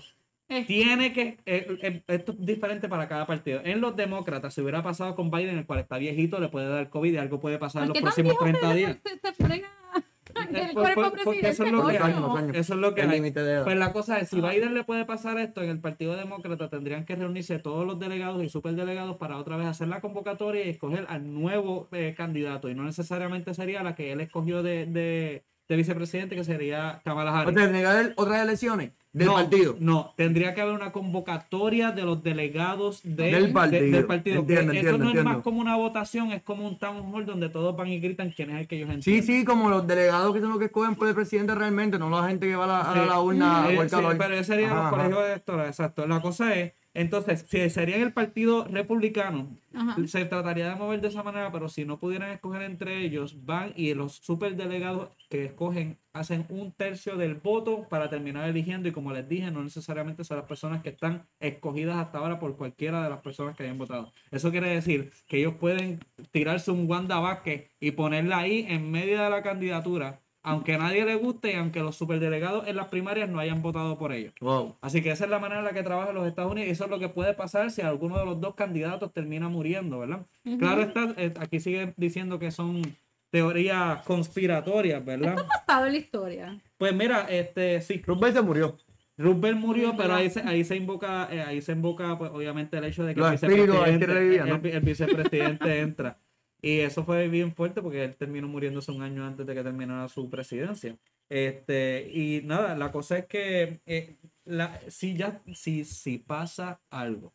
[0.49, 1.37] Es- tiene que.
[1.45, 3.61] eh, eh, esto es diferente para cada partido.
[3.63, 6.89] En los demócratas, si hubiera pasado con Biden, el cual está viejito, le puede dar
[6.89, 8.97] COVID y algo puede pasar en ¿Por los próximos viejo 30 se- días.
[9.03, 9.67] se- se frega
[10.51, 12.59] Eh, el por- cuerpo por- porque eso es presidente, lo que hay.
[12.59, 13.15] Eso es lo que El hay.
[13.17, 13.63] límite de edad.
[13.63, 14.49] Pues la cosa es, si Ah.
[14.51, 18.41] Biden le puede pasar esto, en el Partido Demócrata tendrían que reunirse todos los delegados
[18.43, 22.69] y superdelegados para otra vez hacer la convocatoria y escoger al nuevo eh, candidato.
[22.69, 27.31] Y no necesariamente sería la que él escogió de, de, de vicepresidente, que sería Kamala
[27.31, 27.53] O Harris.
[27.53, 29.75] sea, tendría que haber otras elecciones del no, partido.
[29.79, 33.81] No, tendría que haber una convocatoria de los delegados de- Del de- partido.
[33.97, 34.39] del partido.
[34.41, 37.49] Entiendo, Eso entiendo, no es más como una votación, es como un town hall donde
[37.49, 39.23] todos van y gritan quién es el que ellos Sí, entienden.
[39.25, 42.27] sí, como los delegados que son los que escogen por el presidente realmente, no la
[42.27, 42.99] gente que va a la, a Sí.
[43.09, 44.17] la urna sí, calor.
[44.17, 44.91] pero ese sería Ajá, los ajá.
[44.95, 46.07] colegios de electores, exacto.
[46.07, 49.95] La cosa es, entonces, si sería en el partido republicano, Ajá.
[50.07, 53.71] se trataría de mover de esa manera, pero si no pudieran escoger entre ellos, van
[53.75, 59.11] y los superdelegados que escogen hacen un tercio del voto para terminar eligiendo y como
[59.11, 63.11] les dije, no necesariamente son las personas que están escogidas hasta ahora por cualquiera de
[63.11, 64.11] las personas que hayan votado.
[64.31, 65.99] Eso quiere decir que ellos pueden
[66.31, 71.03] tirarse un Wanda Vázquez y ponerla ahí en medio de la candidatura, aunque a nadie
[71.03, 74.33] le guste y aunque los superdelegados en las primarias no hayan votado por ellos.
[74.39, 74.77] Wow.
[74.79, 76.85] Así que esa es la manera en la que trabajan los Estados Unidos y eso
[76.85, 80.25] es lo que puede pasar si alguno de los dos candidatos termina muriendo, ¿verdad?
[80.57, 82.81] Claro está, eh, aquí sigue diciendo que son
[83.29, 85.35] teorías conspiratorias, ¿verdad?
[85.47, 86.61] pasado en la historia.
[86.77, 88.77] Pues mira, este sí, Roosevelt se murió.
[89.17, 92.85] Roosevelt murió, pero ahí se, ahí se invoca, eh, ahí se invoca pues, obviamente el
[92.85, 93.21] hecho de que
[94.71, 96.17] el vicepresidente entra.
[96.61, 100.07] Y eso fue bien fuerte porque él terminó muriéndose un año antes de que terminara
[100.09, 100.97] su presidencia.
[101.29, 104.15] Este, y nada, la cosa es que eh,
[104.45, 107.33] la, si ya, si, si pasa algo,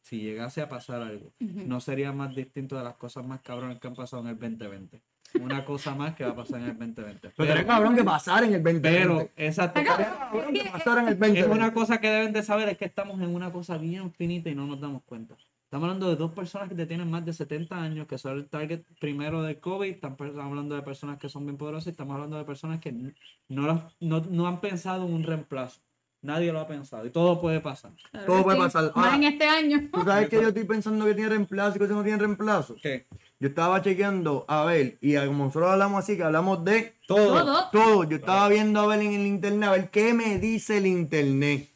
[0.00, 3.86] si llegase a pasar algo, no sería más distinto de las cosas más cabronas que
[3.86, 5.02] han pasado en el 2020.
[5.40, 7.30] Una cosa más que va a pasar en el 2020.
[7.36, 8.88] Pero era cabrón que pasara en el 20.
[8.88, 9.80] pero exacto.
[9.84, 11.46] cabrón que pasara en el Es 20.
[11.48, 14.54] una cosa que deben de saber es que estamos en una cosa bien finita y
[14.54, 15.36] no nos damos cuenta.
[15.74, 18.82] Estamos hablando de dos personas que tienen más de 70 años, que son el target
[19.00, 19.90] primero del COVID.
[19.90, 23.66] Estamos hablando de personas que son bien poderosas y estamos hablando de personas que no,
[23.66, 25.80] las- no, no han pensado en un reemplazo.
[26.22, 27.90] Nadie lo ha pensado y todo puede pasar.
[28.12, 28.62] Claro Todo puede sí.
[28.62, 28.92] pasar.
[28.94, 29.88] Más en este año.
[29.92, 32.76] Tú sabes que yo estoy pensando que tiene reemplazo y que eso no tiene reemplazo.
[32.80, 33.06] ¿Qué?
[33.40, 37.44] Yo estaba chequeando a ver, y a- como nosotros hablamos así, que hablamos de Todo.
[37.44, 37.70] Todo.
[37.72, 38.04] todo.
[38.04, 41.68] Yo estaba viendo a ver en el internet, a ver qué me dice el internet.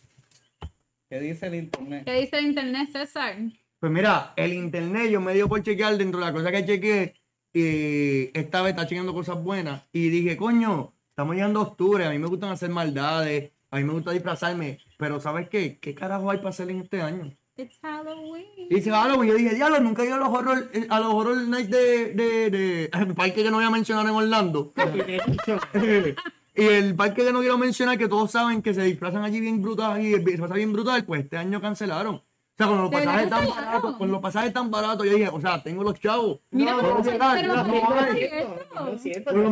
[1.11, 2.05] ¿Qué dice el internet?
[2.05, 3.35] ¿Qué dice el internet, César?
[3.81, 7.15] Pues mira, el internet yo me dio por chequear dentro de la cosa que chequeé
[7.53, 12.11] y esta vez está chequeando cosas buenas y dije, coño, estamos llegando a octubre, a
[12.11, 15.79] mí me gustan hacer maldades, a mí me gusta disfrazarme, pero ¿sabes qué?
[15.79, 17.33] ¿Qué carajo hay para hacer en este año?
[17.57, 18.47] It's Halloween.
[18.69, 21.15] Y dice Halloween, yo dije, diablo, nunca he ido a los horror, eh, a los
[21.15, 24.73] horror nights de, de, de, el parque que no voy a mencionar en Orlando.
[26.55, 29.63] y el parque que no quiero mencionar, que todos saben que se disfrazan allí bien
[29.63, 32.23] brutal y se pasa bien brutal, pues este año cancelaron.
[32.61, 35.13] O sea, con los ¿De verdad pasajes tan baratos, con los pasajes tan baratos, yo
[35.15, 36.41] dije, o sea, tengo los chavos.
[36.51, 38.45] Mira, no, pero- no, los tiene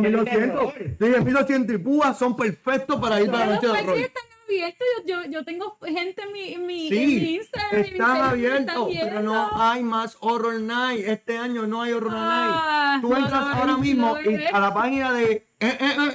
[0.09, 0.73] 1200, terror.
[0.99, 4.11] yo dije 1200 y púas son perfectos para ir para la Pero noche de horror.
[4.47, 4.87] Abiertos.
[5.05, 7.81] Yo, yo, yo tengo gente en mi, en mi, en mi Sí, Instagram.
[7.81, 11.05] están abiertos, pero no hay más Horror Night.
[11.07, 13.01] Este año no hay Horror Ah, Night.
[13.01, 15.77] Tú entras no, ahora no, mismo no, y no, a la página de eh, eh,
[15.79, 16.11] eh,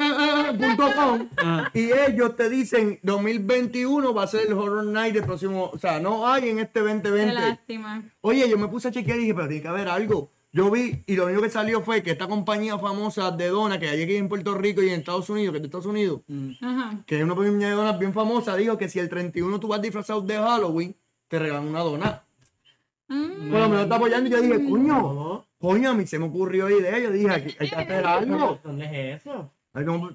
[0.51, 1.71] eh, punto com, Ah.
[1.75, 5.99] y ellos te dicen 2021 va a ser el Horror Night del próximo, o sea,
[6.01, 7.35] no hay en este Qué 2020.
[7.35, 8.03] lástima.
[8.21, 10.31] Oye, yo me puse a chequear y dije, pero tiene que haber algo.
[10.55, 13.89] Yo vi y lo único que salió fue que esta compañía famosa de donas que
[13.89, 16.21] hay aquí en Puerto Rico y en Estados Unidos, que es de Estados Unidos,
[16.61, 16.99] Ajá.
[17.07, 19.81] que es una compañía de donas bien famosa, dijo que si el 31 tú vas
[19.81, 20.95] disfrazado de Halloween,
[21.29, 22.23] te regalan una dona.
[23.09, 23.51] Mm.
[23.51, 25.47] Por lo está apoyando y yo dije, coño, No.
[25.59, 26.99] coño, a mí se me ocurrió la idea.
[26.99, 28.59] Yo dije, aquí hay que hacer algo.
[28.63, 28.85] ¿Dónde
[29.15, 29.51] es eso?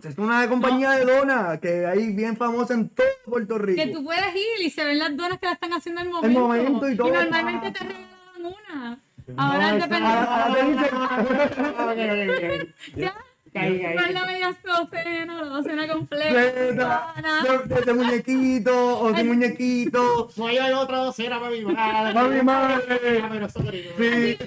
[0.04, 3.82] Es una compañía de donas que hay bien famosa en todo Puerto Rico.
[3.84, 6.40] Que tú puedes ir y se ven las donas que la están haciendo al momento.
[6.40, 7.12] momento y todo.
[7.12, 8.06] normalmente te regalan
[8.46, 9.00] una.
[9.36, 10.08] Ahora No, depende.
[10.08, 13.14] ahora- te dicen- Ya.
[13.54, 13.96] Caí, caí.
[13.96, 17.14] No es la media docena, la docena completa.
[17.44, 20.30] De, de- de muñequito o sin muñequito.
[20.36, 22.14] No hay otra docena para mi madre.
[22.14, 23.24] ¡Para mi madre!
[23.24, 23.48] Ah.
[23.98, 24.38] Sí.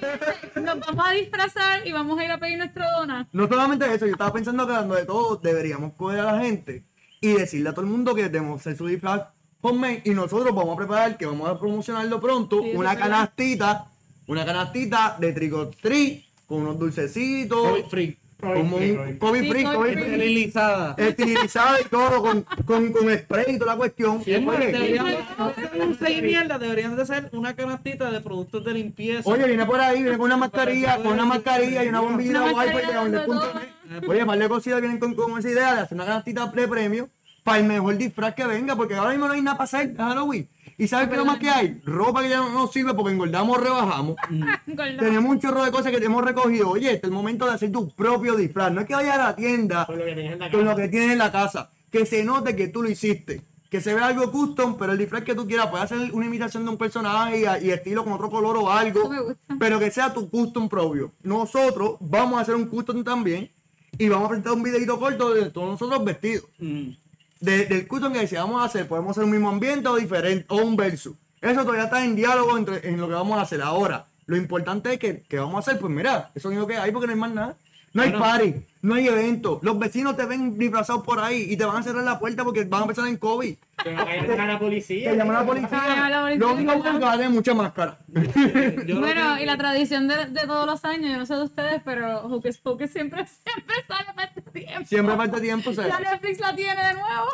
[0.61, 3.27] Nos vamos a disfrazar y vamos a ir a pedir nuestra dona.
[3.33, 6.85] No solamente eso, yo estaba pensando que hablando de todo, deberíamos coger a la gente
[7.21, 9.23] y decirle a todo el mundo que debemos hacer su disfraz
[9.63, 13.87] homemade y nosotros vamos a preparar, que vamos a promocionarlo pronto, Sí, una canastita,
[14.31, 18.17] una canastita de trigo tree con unos dulcecitos, COVID free.
[18.39, 19.93] como un COVID free, COVID free.
[19.93, 20.95] free, Esterilizada.
[20.99, 24.19] estilizado y todo, con, con, con spray y toda la cuestión.
[24.21, 29.29] Oye, deberían de seis mierda, deberían de ser una canastita de productos de limpieza.
[29.29, 32.53] Oye, viene por ahí, viene con una mascarilla, con una mascarilla y una bombilla de
[32.53, 34.07] wifi de donde.
[34.07, 37.11] Oye, par de cositas vienen con, con esa idea de hacer una canastita de premio
[37.43, 40.49] para el mejor disfraz que venga, porque ahora mismo no hay nada para hacer Halloween.
[40.81, 41.79] ¿Y sabes qué es lo más que hay?
[41.85, 44.17] Ropa que ya no nos sirve porque engordamos o rebajamos.
[44.99, 46.71] Tenemos un chorro de cosas que te hemos recogido.
[46.71, 48.73] Oye, este es el momento de hacer tu propio disfraz.
[48.73, 50.71] No es que vayas a la tienda Con lo que tenías en la con lo
[50.71, 50.83] casa.
[50.83, 51.71] que tienes en la casa.
[51.91, 53.43] Que se note que tú lo hiciste.
[53.69, 55.67] Que se vea algo custom, pero el disfraz que tú quieras.
[55.67, 59.01] Puedes hacer una imitación de un personaje y, y estilo con otro color o algo.
[59.01, 59.57] Eso me gusta.
[59.59, 61.13] Pero que sea tu custom propio.
[61.23, 63.53] Nosotros vamos a hacer un custom también.
[63.99, 66.47] Y vamos a presentar un videito corto de todos nosotros vestidos.
[66.59, 66.93] Mm.
[67.41, 68.87] De- del custom que deseamos hacer.
[68.87, 70.45] Podemos hacer un mismo ambiente o diferente.
[70.49, 71.17] O un verso.
[71.41, 74.07] Eso todavía está en diálogo entre, en lo que vamos a hacer ahora.
[74.27, 77.07] Lo importante es que, que vamos a hacer, pues mira, eso es que hay porque
[77.07, 77.57] no hay más nada.
[77.93, 78.25] No hay Bueno.
[78.25, 79.59] party, no hay evento.
[79.63, 82.65] Los vecinos te ven disfrazados por ahí y te van a cerrar la puerta porque
[82.65, 83.57] van a empezar en COVID.
[83.83, 85.11] Que vaya a la policía.
[85.11, 86.09] Te llaman a la policía.
[86.09, 86.35] la.
[86.37, 87.99] Lo único que va a tener mucha máscara.
[88.09, 92.25] Bueno, y la tradición de, de todos los años, yo no sé de ustedes, pero
[92.27, 94.87] Hocus Pocus siempre, siempre sale para este tiempo.
[94.87, 95.99] Siempre falta tiempo, o Ya sea.
[95.99, 97.27] Netflix la tiene de nuevo.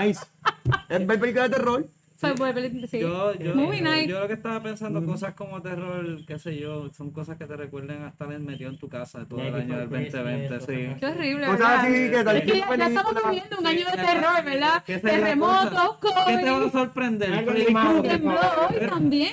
[0.00, 0.24] Nice.
[0.88, 1.86] Es ver películas de terror.
[2.18, 2.98] Sí.
[2.98, 4.08] Yo, yo, Movie yo, night.
[4.10, 7.56] yo lo que estaba pensando, cosas como terror, qué sé yo, son cosas que te
[7.56, 10.66] recuerden a estar metido en tu casa todo el año del Before Christmas, 2020, eso,
[10.66, 11.00] sí.
[11.00, 11.78] Qué horrible, Cosas ¿verdad?
[11.78, 14.84] así que tal Es que ya, ya estamos viviendo un año de terror, ¿verdad?
[14.84, 16.24] Terremotos, cosa.
[16.26, 17.32] ¿Qué te va a COVID, sorprender?
[17.32, 19.32] Algo tembló hoy también.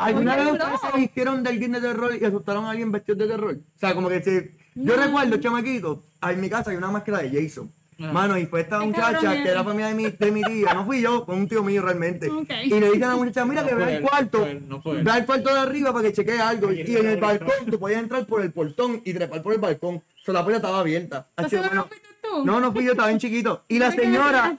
[0.00, 3.26] ¿Alguna vez ustedes se vistieron de alguien de terror y asustaron a alguien vestido de
[3.28, 3.54] terror?
[3.54, 4.58] O sea, como que si...
[4.74, 5.02] Yo No.
[5.02, 7.72] recuerdo, chamaquito, en mi casa hay una máscara de Jason.
[7.98, 9.64] Mano, y fue esta muchacha que era eres.
[9.64, 12.30] familia de mi, de mi tía, no fui yo, fue un tío mío realmente.
[12.64, 15.26] Y le dije a la muchacha, mira No que el él, cuarto, no ve al
[15.26, 16.70] cuarto de arriba para que chequee algo.
[16.72, 19.96] Y en el balcón, tú podías entrar por el portón y trepar por el balcón.
[19.96, 21.26] O sea, la puerta estaba abierta.
[21.34, 22.44] Así, ¿Eso no bueno, fuiste tú?
[22.44, 23.64] no, no fui yo, estaba bien chiquito.
[23.66, 24.56] Y la ¿Por qué me señora,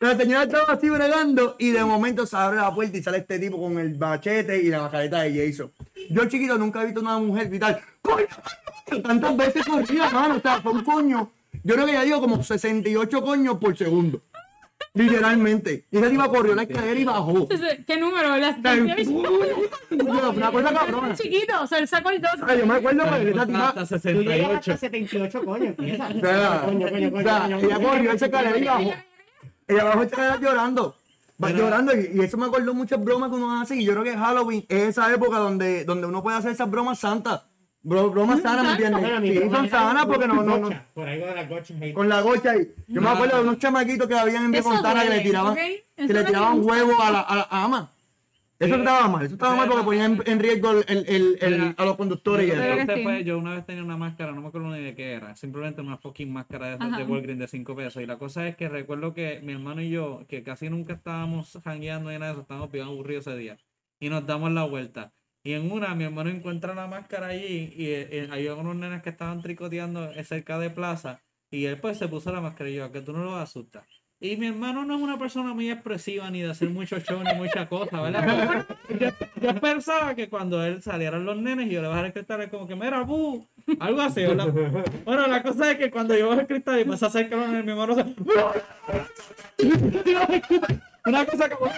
[0.00, 3.38] la señora estaba así bregando y de momento se abre la puerta y sale este
[3.38, 5.70] tipo con el machete y la mascareta de Jason.
[6.10, 8.26] Yo chiquito nunca he visto una mujer gritar, ¡coño!
[8.92, 10.36] Coño", Tantas veces corría, mano.
[10.36, 11.30] O sea, fue un coño.
[11.64, 14.20] Yo creo que ya digo como 68 coños por segundo.
[14.94, 15.86] Literalmente.
[15.90, 17.48] Y esa tipa corrió la escalera y bajó.
[17.86, 18.36] ¿Qué número?
[18.36, 21.14] Las Una cosa cabrona.
[21.14, 22.30] chiquito, o sea, él sacó el 2.
[22.42, 23.68] O sea, yo me acuerdo porque esa tipa.
[23.68, 24.76] Hasta Tú llegas hasta 68.
[24.76, 26.08] 78, coño, empieza.
[26.08, 28.92] O sea, Coño, coño, ella corrió esa escalera y bajó.
[29.68, 30.96] Ella bajó esa escalera llorando.
[31.42, 33.92] Va Pero- llorando y, y eso me acordó muchas bromas que uno hace y yo
[33.92, 37.42] creo que Halloween es esa época donde, donde uno puede hacer esas bromas santas.
[37.84, 39.20] Bro, bromas sanas, ¿me entiendes?
[39.20, 40.58] Mi Sí, broma son era sanas porque no, no, no.
[40.68, 41.92] gocha, Por ahí con las gochas ahí.
[41.92, 42.68] Con la gocha ahí.
[42.86, 45.52] Yo me acuerdo de unos chamaquitos que habían en Eso Fontana que le duele, tiraban,
[45.52, 45.58] ¿ok?
[45.96, 46.72] que le no tiraban gusta.
[46.72, 47.90] huevos a la, a la ama.
[48.60, 48.78] Eso Sí.
[48.80, 51.84] estaba mal, eso estaba mal porque ponían en, en riesgo el, el, el- Mira, a
[51.84, 52.86] los conductores y Yo, eso.
[52.86, 53.02] que sí.
[53.02, 55.80] fue- yo una vez tenía una máscara, no me acuerdo ni de qué era, simplemente
[55.80, 56.98] una fucking máscara de, esas Ajá.
[56.98, 58.00] de Walgreens de 5 pesos.
[58.00, 61.58] Y la cosa es que recuerdo que mi hermano y yo, que casi nunca estábamos
[61.64, 63.56] jangueando ni nada de eso, estábamos bien aburridos ese día.
[63.98, 65.10] Y nos damos la vuelta.
[65.44, 69.02] Y en una, mi hermano encuentra la máscara allí y eh, eh, había unos nenes
[69.02, 71.20] que estaban tricoteando cerca de plaza.
[71.50, 73.84] Y él pues se puso la máscara y yo, ¿a que tú no lo asustas?
[74.20, 77.34] Y mi hermano no es una persona muy expresiva ni de hacer mucho show ni
[77.34, 78.64] mucha cosa, ¿verdad?
[79.00, 79.08] Yo,
[79.40, 82.48] yo pensaba que cuando él salieran los nenes y yo le bajara el cristal, es
[82.48, 83.44] como que, mira, bu,
[83.80, 84.46] algo así, ¿verdad?
[85.04, 87.48] Bueno, la cosa es que cuando yo bajo el cristal y pasa a acercar los
[87.48, 88.04] nenes, mi hermano se...
[91.04, 91.68] Una cosa como...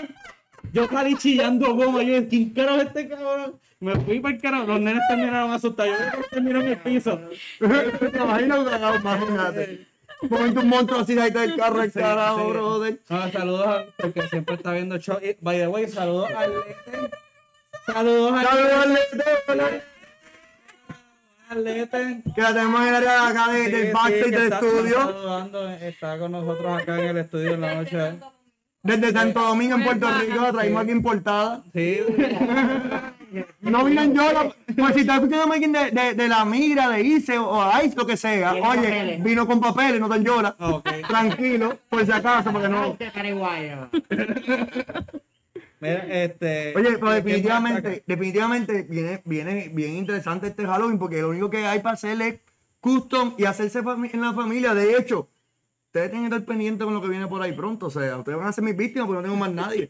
[0.74, 3.60] Yo salí chillando goma, yo dije, ¿quién carajo es este cabrón?
[3.78, 7.20] Me fui para el carajo, los nenes terminaron asustados, yo terminaron en el piso.
[9.00, 9.86] Imagínate.
[10.22, 12.98] Un momento un monstruo así ahí del carro, el carajo, brother.
[13.08, 15.18] Ah, saludos a porque siempre está viendo show.
[15.40, 16.76] By the way, saludos al Lete.
[17.86, 18.98] Saludos al Saludos
[21.50, 22.22] al Lete.
[22.34, 25.76] Que la tenemos en el área de acá de- Sí, del backstage del está- estudio.
[25.82, 28.12] Está con nosotros acá en el estudio en la noche.
[28.84, 31.64] Desde Santo Domingo, en Puerto Rico, la traímos aquí importada.
[31.72, 32.00] Sí.
[33.62, 34.54] No vino en Yola.
[34.76, 37.96] Pues si estás escuchando a alguien de, de, de la migra, de ICE o Ice,
[37.96, 39.22] lo que sea, oye, papeles.
[39.24, 40.54] vino con papeles, no te Yola.
[40.58, 40.88] Ah, ok.
[41.08, 42.96] Tranquilo, por si acaso, porque no.
[43.00, 43.10] Este.
[45.80, 46.74] Mira, este.
[46.76, 51.30] Oye, pero ¿quién más está definitivamente, definitivamente viene, viene bien interesante este Halloween porque lo
[51.30, 52.40] único que hay para hacer es
[52.80, 54.74] custom y hacerse en la familia.
[54.74, 55.28] De hecho,
[55.94, 57.86] ustedes tienen que estar pendientes con lo que viene por ahí pronto.
[57.86, 59.88] O sea, ustedes van a ser mis víctimas porque no tengo más nadie.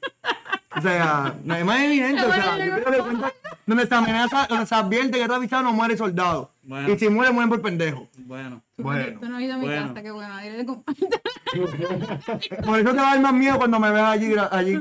[0.76, 2.22] O sea, es más evidente.
[2.22, 3.32] O sea, yo quiero que cuenta-
[3.64, 6.52] donde se amenaza, donde se advierte que está avisado no muere soldado.
[6.62, 6.92] Bueno.
[6.92, 8.06] Y si muere, mueren por pendejo.
[8.18, 8.62] Bueno.
[8.76, 9.88] Bueno, Tú no has ido a mi bueno.
[9.88, 10.34] casa, qué bueno.
[10.34, 11.06] Ahí le comparto.
[12.66, 14.34] por eso te va a dar más miedo cuando me veas allí.
[14.50, 14.80] allí.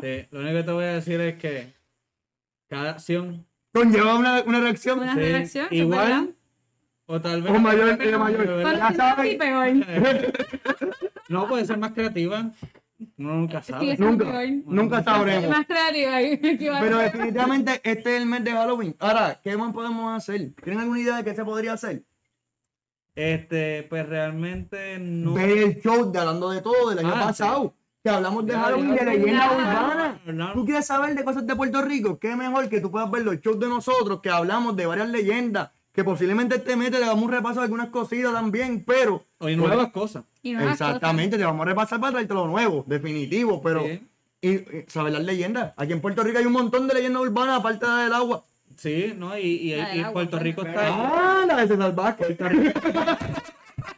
[0.00, 1.74] Sí, lo único que te voy a decir es que
[2.70, 3.44] cada acción.
[3.74, 5.00] Conlleva una, una reacción.
[5.00, 6.34] Una sí, reacción, igual.
[7.06, 7.52] O tal vez.
[7.52, 8.62] O mayor, eh, mayor.
[8.62, 9.32] ¿Cuál Ya es saben.
[9.32, 10.32] y peor?
[11.28, 12.50] No, puede ser más creativa.
[13.18, 13.96] Uno nunca sabe.
[13.98, 15.50] Nunca, nunca sabremos.
[15.50, 16.80] Más creativa.
[16.80, 18.94] Pero definitivamente este es el mes de Halloween.
[19.00, 20.52] Ahora, ¿qué más podemos hacer?
[20.62, 22.04] ¿Tienen alguna idea de qué se podría hacer?
[23.14, 25.34] Este, pues realmente no.
[25.34, 27.74] Ver el show de Hablando de Todo del año Ah, pasado.
[28.02, 29.56] Que hablamos de Halloween ya, de leyendas ya.
[29.56, 30.20] urbanas.
[30.26, 30.52] No.
[30.54, 32.18] ¿Tú quieres saber de cosas de Puerto Rico?
[32.18, 35.70] Qué mejor que tú puedas ver los shows de nosotros, que hablamos de varias leyendas,
[35.92, 39.24] que posiblemente este mes te le damos un repaso de algunas cositas también, pero...
[39.40, 40.24] Hay nuevas cosas.
[40.42, 43.82] Y nuevas Exactamente, te vamos a repasar para traerte lo nuevo, definitivo, pero...
[43.84, 44.08] Sí.
[44.44, 45.72] Y, y saber las leyendas.
[45.76, 48.44] Aquí en Puerto Rico hay un montón de leyendas urbanas aparte de la del agua.
[48.76, 49.38] Sí, ¿no?
[49.38, 50.42] Y, y, y agua, Puerto pues.
[50.42, 50.88] Rico está.
[50.88, 52.36] Ah, la de César Vázquez.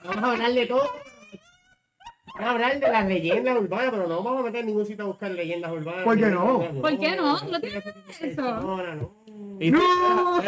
[0.05, 0.83] Vamos a hablar de todo.
[2.35, 5.05] Vamos a hablar de las leyendas urbanas, pero no vamos a meter en ningún sitio
[5.05, 6.05] a buscar leyendas urbanas.
[6.05, 6.81] ¿Por qué no?
[6.83, 7.41] ¿Por qué no?
[7.41, 7.85] ¿Tú no tienes
[8.21, 8.43] eso?
[8.43, 9.24] No, no, no.
[9.61, 10.43] Y, ¡No!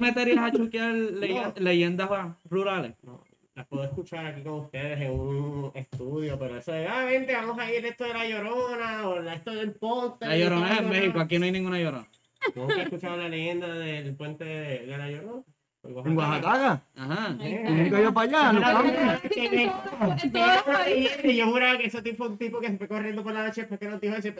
[0.00, 1.54] meterías a No.
[1.58, 2.08] leyendas
[2.48, 2.94] rurales.
[3.02, 3.22] No,
[3.54, 7.58] las puedo escuchar aquí con ustedes en un estudio, pero eso de, ah, vente, vamos
[7.58, 10.26] a ir esto de la llorona, o la- esto del puente.
[10.26, 12.06] La llorona es en México, aquí no hay ninguna llorona.
[12.54, 15.42] Nunca he escuchado la leyenda del puente de, de la llorona.
[15.84, 16.82] En Oaxaca.
[16.96, 17.28] Ajá.
[17.30, 18.52] Nunca yo para allá,
[21.32, 23.60] Yo juraba que ese tipo fue un tipo que se fue corriendo por la noche
[23.62, 24.32] después que nos dijo ese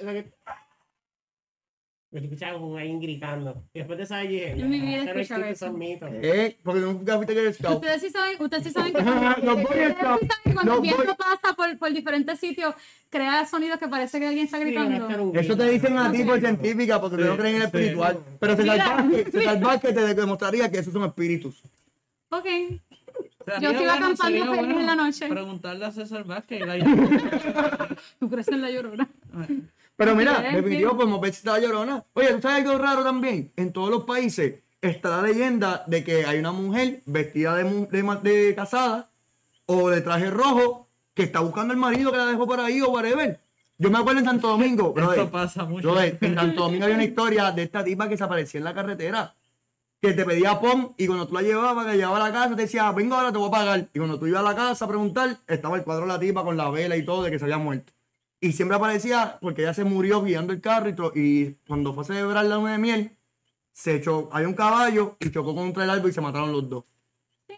[2.24, 3.62] escuchaba como alguien gritando.
[3.74, 5.66] Y después de esa dije, Yo en mi vida he "Esto no escuchado existe, eso".
[5.66, 6.08] son mitos.
[6.12, 7.74] Eh, porque nunca fuiste que scout.
[7.82, 10.28] Ustedes sí saben, ustedes sí saben que Los ustedes Boy sí saben Scouts.
[10.44, 12.74] que cuando el viento Boy- pasa por, por diferentes sitios,
[13.10, 15.22] crea sonidos que parece que alguien está gritando.
[15.24, 17.76] un Eso te dicen a ti por científica, porque Sí, no creen en el sí.
[17.76, 18.18] espiritual.
[18.40, 18.96] Pero César Mira.
[18.96, 21.62] Vázquez, César Vázquez te demostraría que esos son espíritus.
[22.30, 22.46] Ok.
[23.62, 25.28] Yo sigo acampando feliz bueno en la noche.
[25.28, 26.60] Preguntarle a César Vázquez.
[26.62, 29.08] y la- Tú crees en la llorona.
[29.96, 30.44] Pero mira,
[30.94, 32.04] podemos ver si está la llorona.
[32.12, 33.52] Oye, ¿tú sabes algo raro también?
[33.56, 37.88] En todos los países está la leyenda de que hay una mujer vestida de,
[38.22, 39.10] de, casada
[39.64, 42.90] o de traje rojo que está buscando al marido que la dejó por ahí o
[42.90, 43.40] whatever.
[43.78, 46.00] Yo me acuerdo en Santo Domingo, brother, Esto pasa mucho.
[46.00, 49.34] en Santo Domingo había una historia de esta tipa que se aparecía en la carretera.
[50.00, 52.54] Que te pedía pom y cuando tú la llevabas, que la llevaba a la casa,
[52.54, 53.88] te decía, venga ahora, te voy a pagar.
[53.94, 56.44] Y cuando tú ibas a la casa a preguntar, estaba el cuadro de la tipa
[56.44, 57.95] con la vela y todo de que se había muerto.
[58.40, 62.02] Y siempre aparecía porque ella se murió guiando el carro y, to- y cuando fue
[62.04, 63.10] a celebrar la luna de miel,
[63.72, 66.84] se echó, hay un caballo y chocó contra el árbol y se mataron los dos.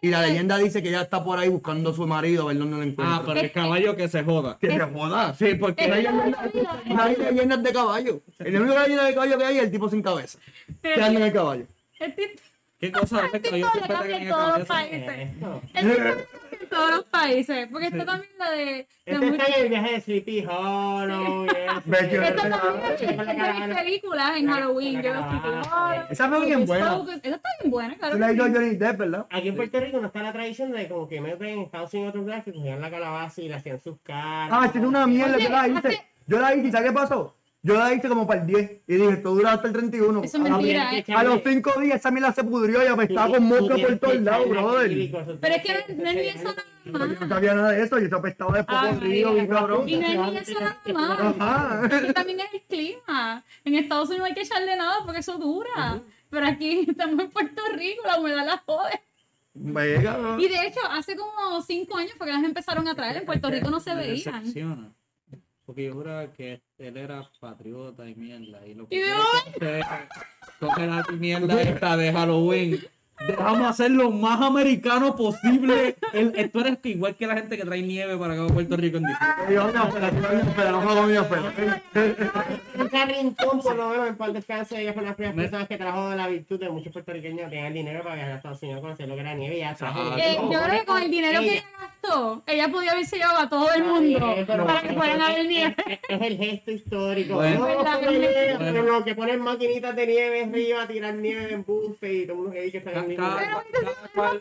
[0.01, 2.59] Y la leyenda dice que ella está por ahí buscando a su marido a ver
[2.59, 3.17] dónde lo encuentra.
[3.17, 4.57] Ah, pero el caballo que se joda.
[4.61, 5.35] Que se joda.
[5.35, 8.21] Sí, porque No hay leyendas- no hay leyendas de caballo.
[8.39, 10.39] El único leyenda de caballo que hay es el tipo sin cabeza.
[10.83, 11.67] Que anda en el caballo.
[11.99, 12.45] El TikTok
[12.79, 14.75] ¿Qué cosa es que yo siempre tengo en cambia la todos los cabeza?
[14.75, 15.31] países.
[15.35, 15.63] Esto.
[15.75, 16.38] El TikTok
[16.71, 17.69] en todos los países.
[17.71, 18.65] Porque está también la de.
[18.65, 21.83] de Este está en el viaje de Sleepy Hollow y eso.
[21.85, 25.03] Ve que- Esta también es la de mis películas en La- Halloween.
[25.03, 26.07] la Yo.
[26.11, 26.97] Esa fue bien buena.
[27.23, 28.15] Esa está bien buena, claro.
[28.15, 28.53] Tú la que hizo sí.
[28.55, 29.27] Johnny Depp, ¿verdad?
[29.31, 32.11] Aquí en Puerto Rico no está la tradición de como que meten en Estados Unidos
[32.11, 34.51] otros lugares que cogían la calabaza y le hacían sus caras.
[34.53, 36.07] Ah, tiene una mierda, yo la hice.
[36.27, 37.35] Yo la hice, ¿y ¿sabes qué pasó?
[37.69, 40.25] Yo la hice como para el 10 y dije, esto dura hasta el 31.
[40.25, 41.05] Eso es a, mentira, ¿eh?
[41.15, 44.49] a los 5 días esa mierda se pudrió y apestaba con mosca por todos lados,
[44.49, 45.39] brother.
[45.39, 47.21] Pero es que no, no es ni eso nada Yo más.
[47.21, 49.31] no sabía nada de eso y eso apestaba de Ah, río, María.
[49.35, 49.87] bien cabrón.
[49.87, 51.21] Y no es ni eso nada más.
[51.21, 51.85] Ajá.
[51.85, 53.45] Aquí también es el clima.
[53.67, 56.01] En Estados Unidos hay que echarle nada porque eso dura.
[56.31, 58.99] Pero aquí estamos en Puerto Rico, la humedad la jode.
[59.53, 60.37] Venga.
[60.39, 63.19] Y de hecho, hace como cinco años fue que las empezaron a traer.
[63.19, 64.95] En Puerto Rico no se veían.
[65.67, 68.67] Porque yo juraba que él era patriota y mierda.
[68.67, 69.87] Y lo Y que es
[70.61, 72.79] coger la mierda esta de Halloween.
[73.29, 75.97] Dejamos hacer lo más americano posible.
[76.13, 78.77] El, eh, tú eres igual que la gente que trae nieve para acá a Puerto
[78.77, 79.55] Rico en diciembre.
[79.55, 81.83] Yo, no, espera, no, espera, no juego mío, espera.
[82.79, 85.43] Un carrincón, por lo menos, en paz descanse, ella fue una de las primeras Me-
[85.43, 88.79] personas que trajo la virtud de muchos puertorriqueños tenían dinero para viajar a Estados Unidos
[88.79, 90.01] a conocer lo que era nieve y ya trajo.
[90.01, 93.39] Ah, Eh, yo creo que con el dinero que Ella- gastó, ella podía haberse llevado
[93.41, 95.75] a todo el mundo Ay, pero- para que fueran a ver nieve.
[95.87, 97.35] Es, es el gesto histórico.
[97.35, 97.61] Bueno.
[97.69, 98.87] No, que- bueno.
[98.87, 102.53] como que ponen maquinitas de nieve arriba, tirar nieve de embuste y todo el mundo
[102.53, 103.63] que dice que está en el cada- mismo.
[103.73, 104.41] cada cual-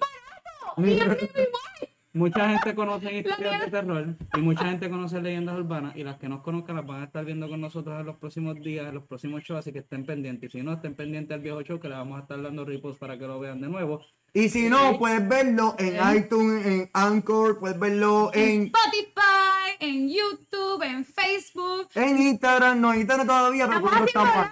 [2.13, 6.27] Mucha gente conoce historias de terror y mucha gente conoce leyendas urbanas y las que
[6.27, 9.03] nos conozcan las van a estar viendo con nosotros en los próximos días, en los
[9.03, 10.49] próximos shows, así que estén pendientes.
[10.55, 12.99] Y si no, estén pendientes al viejo show que le vamos a estar dando repost
[12.99, 14.01] para que lo vean de nuevo.
[14.33, 20.81] Y si no, puedes verlo en iTunes, en Anchor, puedes verlo en, Spotify, en YouTube,
[20.83, 21.89] en Facebook.
[21.93, 22.81] en Instagram.
[22.81, 24.47] No, Instagram todavía, pero Estamos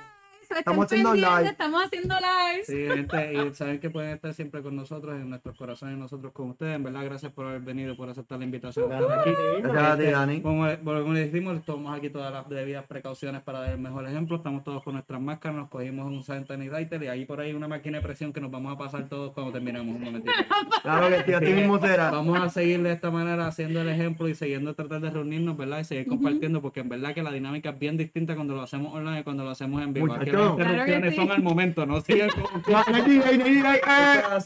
[0.52, 0.86] estamos.
[0.86, 1.48] haciendo live.
[1.50, 2.68] Estamos haciendo lives.
[2.68, 6.52] Sí, gente, y saben que pueden estar siempre con nosotros, en nuestros corazones, nosotros con
[6.52, 6.76] ustedes.
[6.76, 8.92] En verdad, gracias por haber venido, por aceptar la invitación.
[8.92, 9.32] aquí.
[9.62, 10.42] Gracias a ti, Dani.
[10.42, 14.38] Como, como les dijimos, tomamos aquí todas las debidas precauciones para dar el mejor ejemplo.
[14.38, 17.98] Estamos todos con nuestras máscaras, nos cogimos un sanitizer y ahí por ahí una máquina
[17.98, 19.96] de presión que nos vamos a pasar todos cuando terminemos.
[19.96, 20.34] Un momentito.
[20.82, 22.12] Claro que sí, así mismo será.
[22.12, 25.80] Vamos a seguir de esta manera haciendo el ejemplo y siguiendo tratar de reunirnos, ¿verdad?
[25.80, 28.94] Y seguir compartiendo, porque en verdad que la dinámica es bien distinta cuando lo hacemos
[28.94, 30.14] online y cuando lo hacemos en vivo.
[30.14, 30.70] Aquí las Muchacho.
[30.70, 31.16] interrupciones Claro que sí.
[31.16, 32.44] son al momento, no sigan con...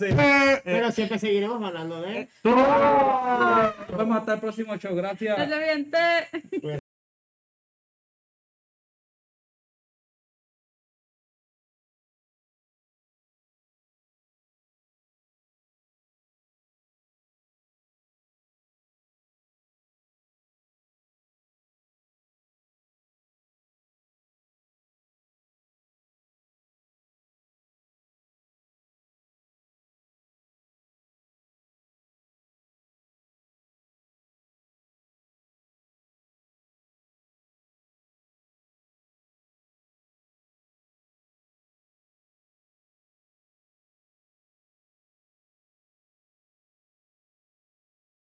[0.01, 0.61] Eh, eh.
[0.63, 2.29] Pero siempre seguiremos hablando de.
[2.43, 4.95] Nos vemos hasta el próximo show.
[4.95, 5.37] Gracias.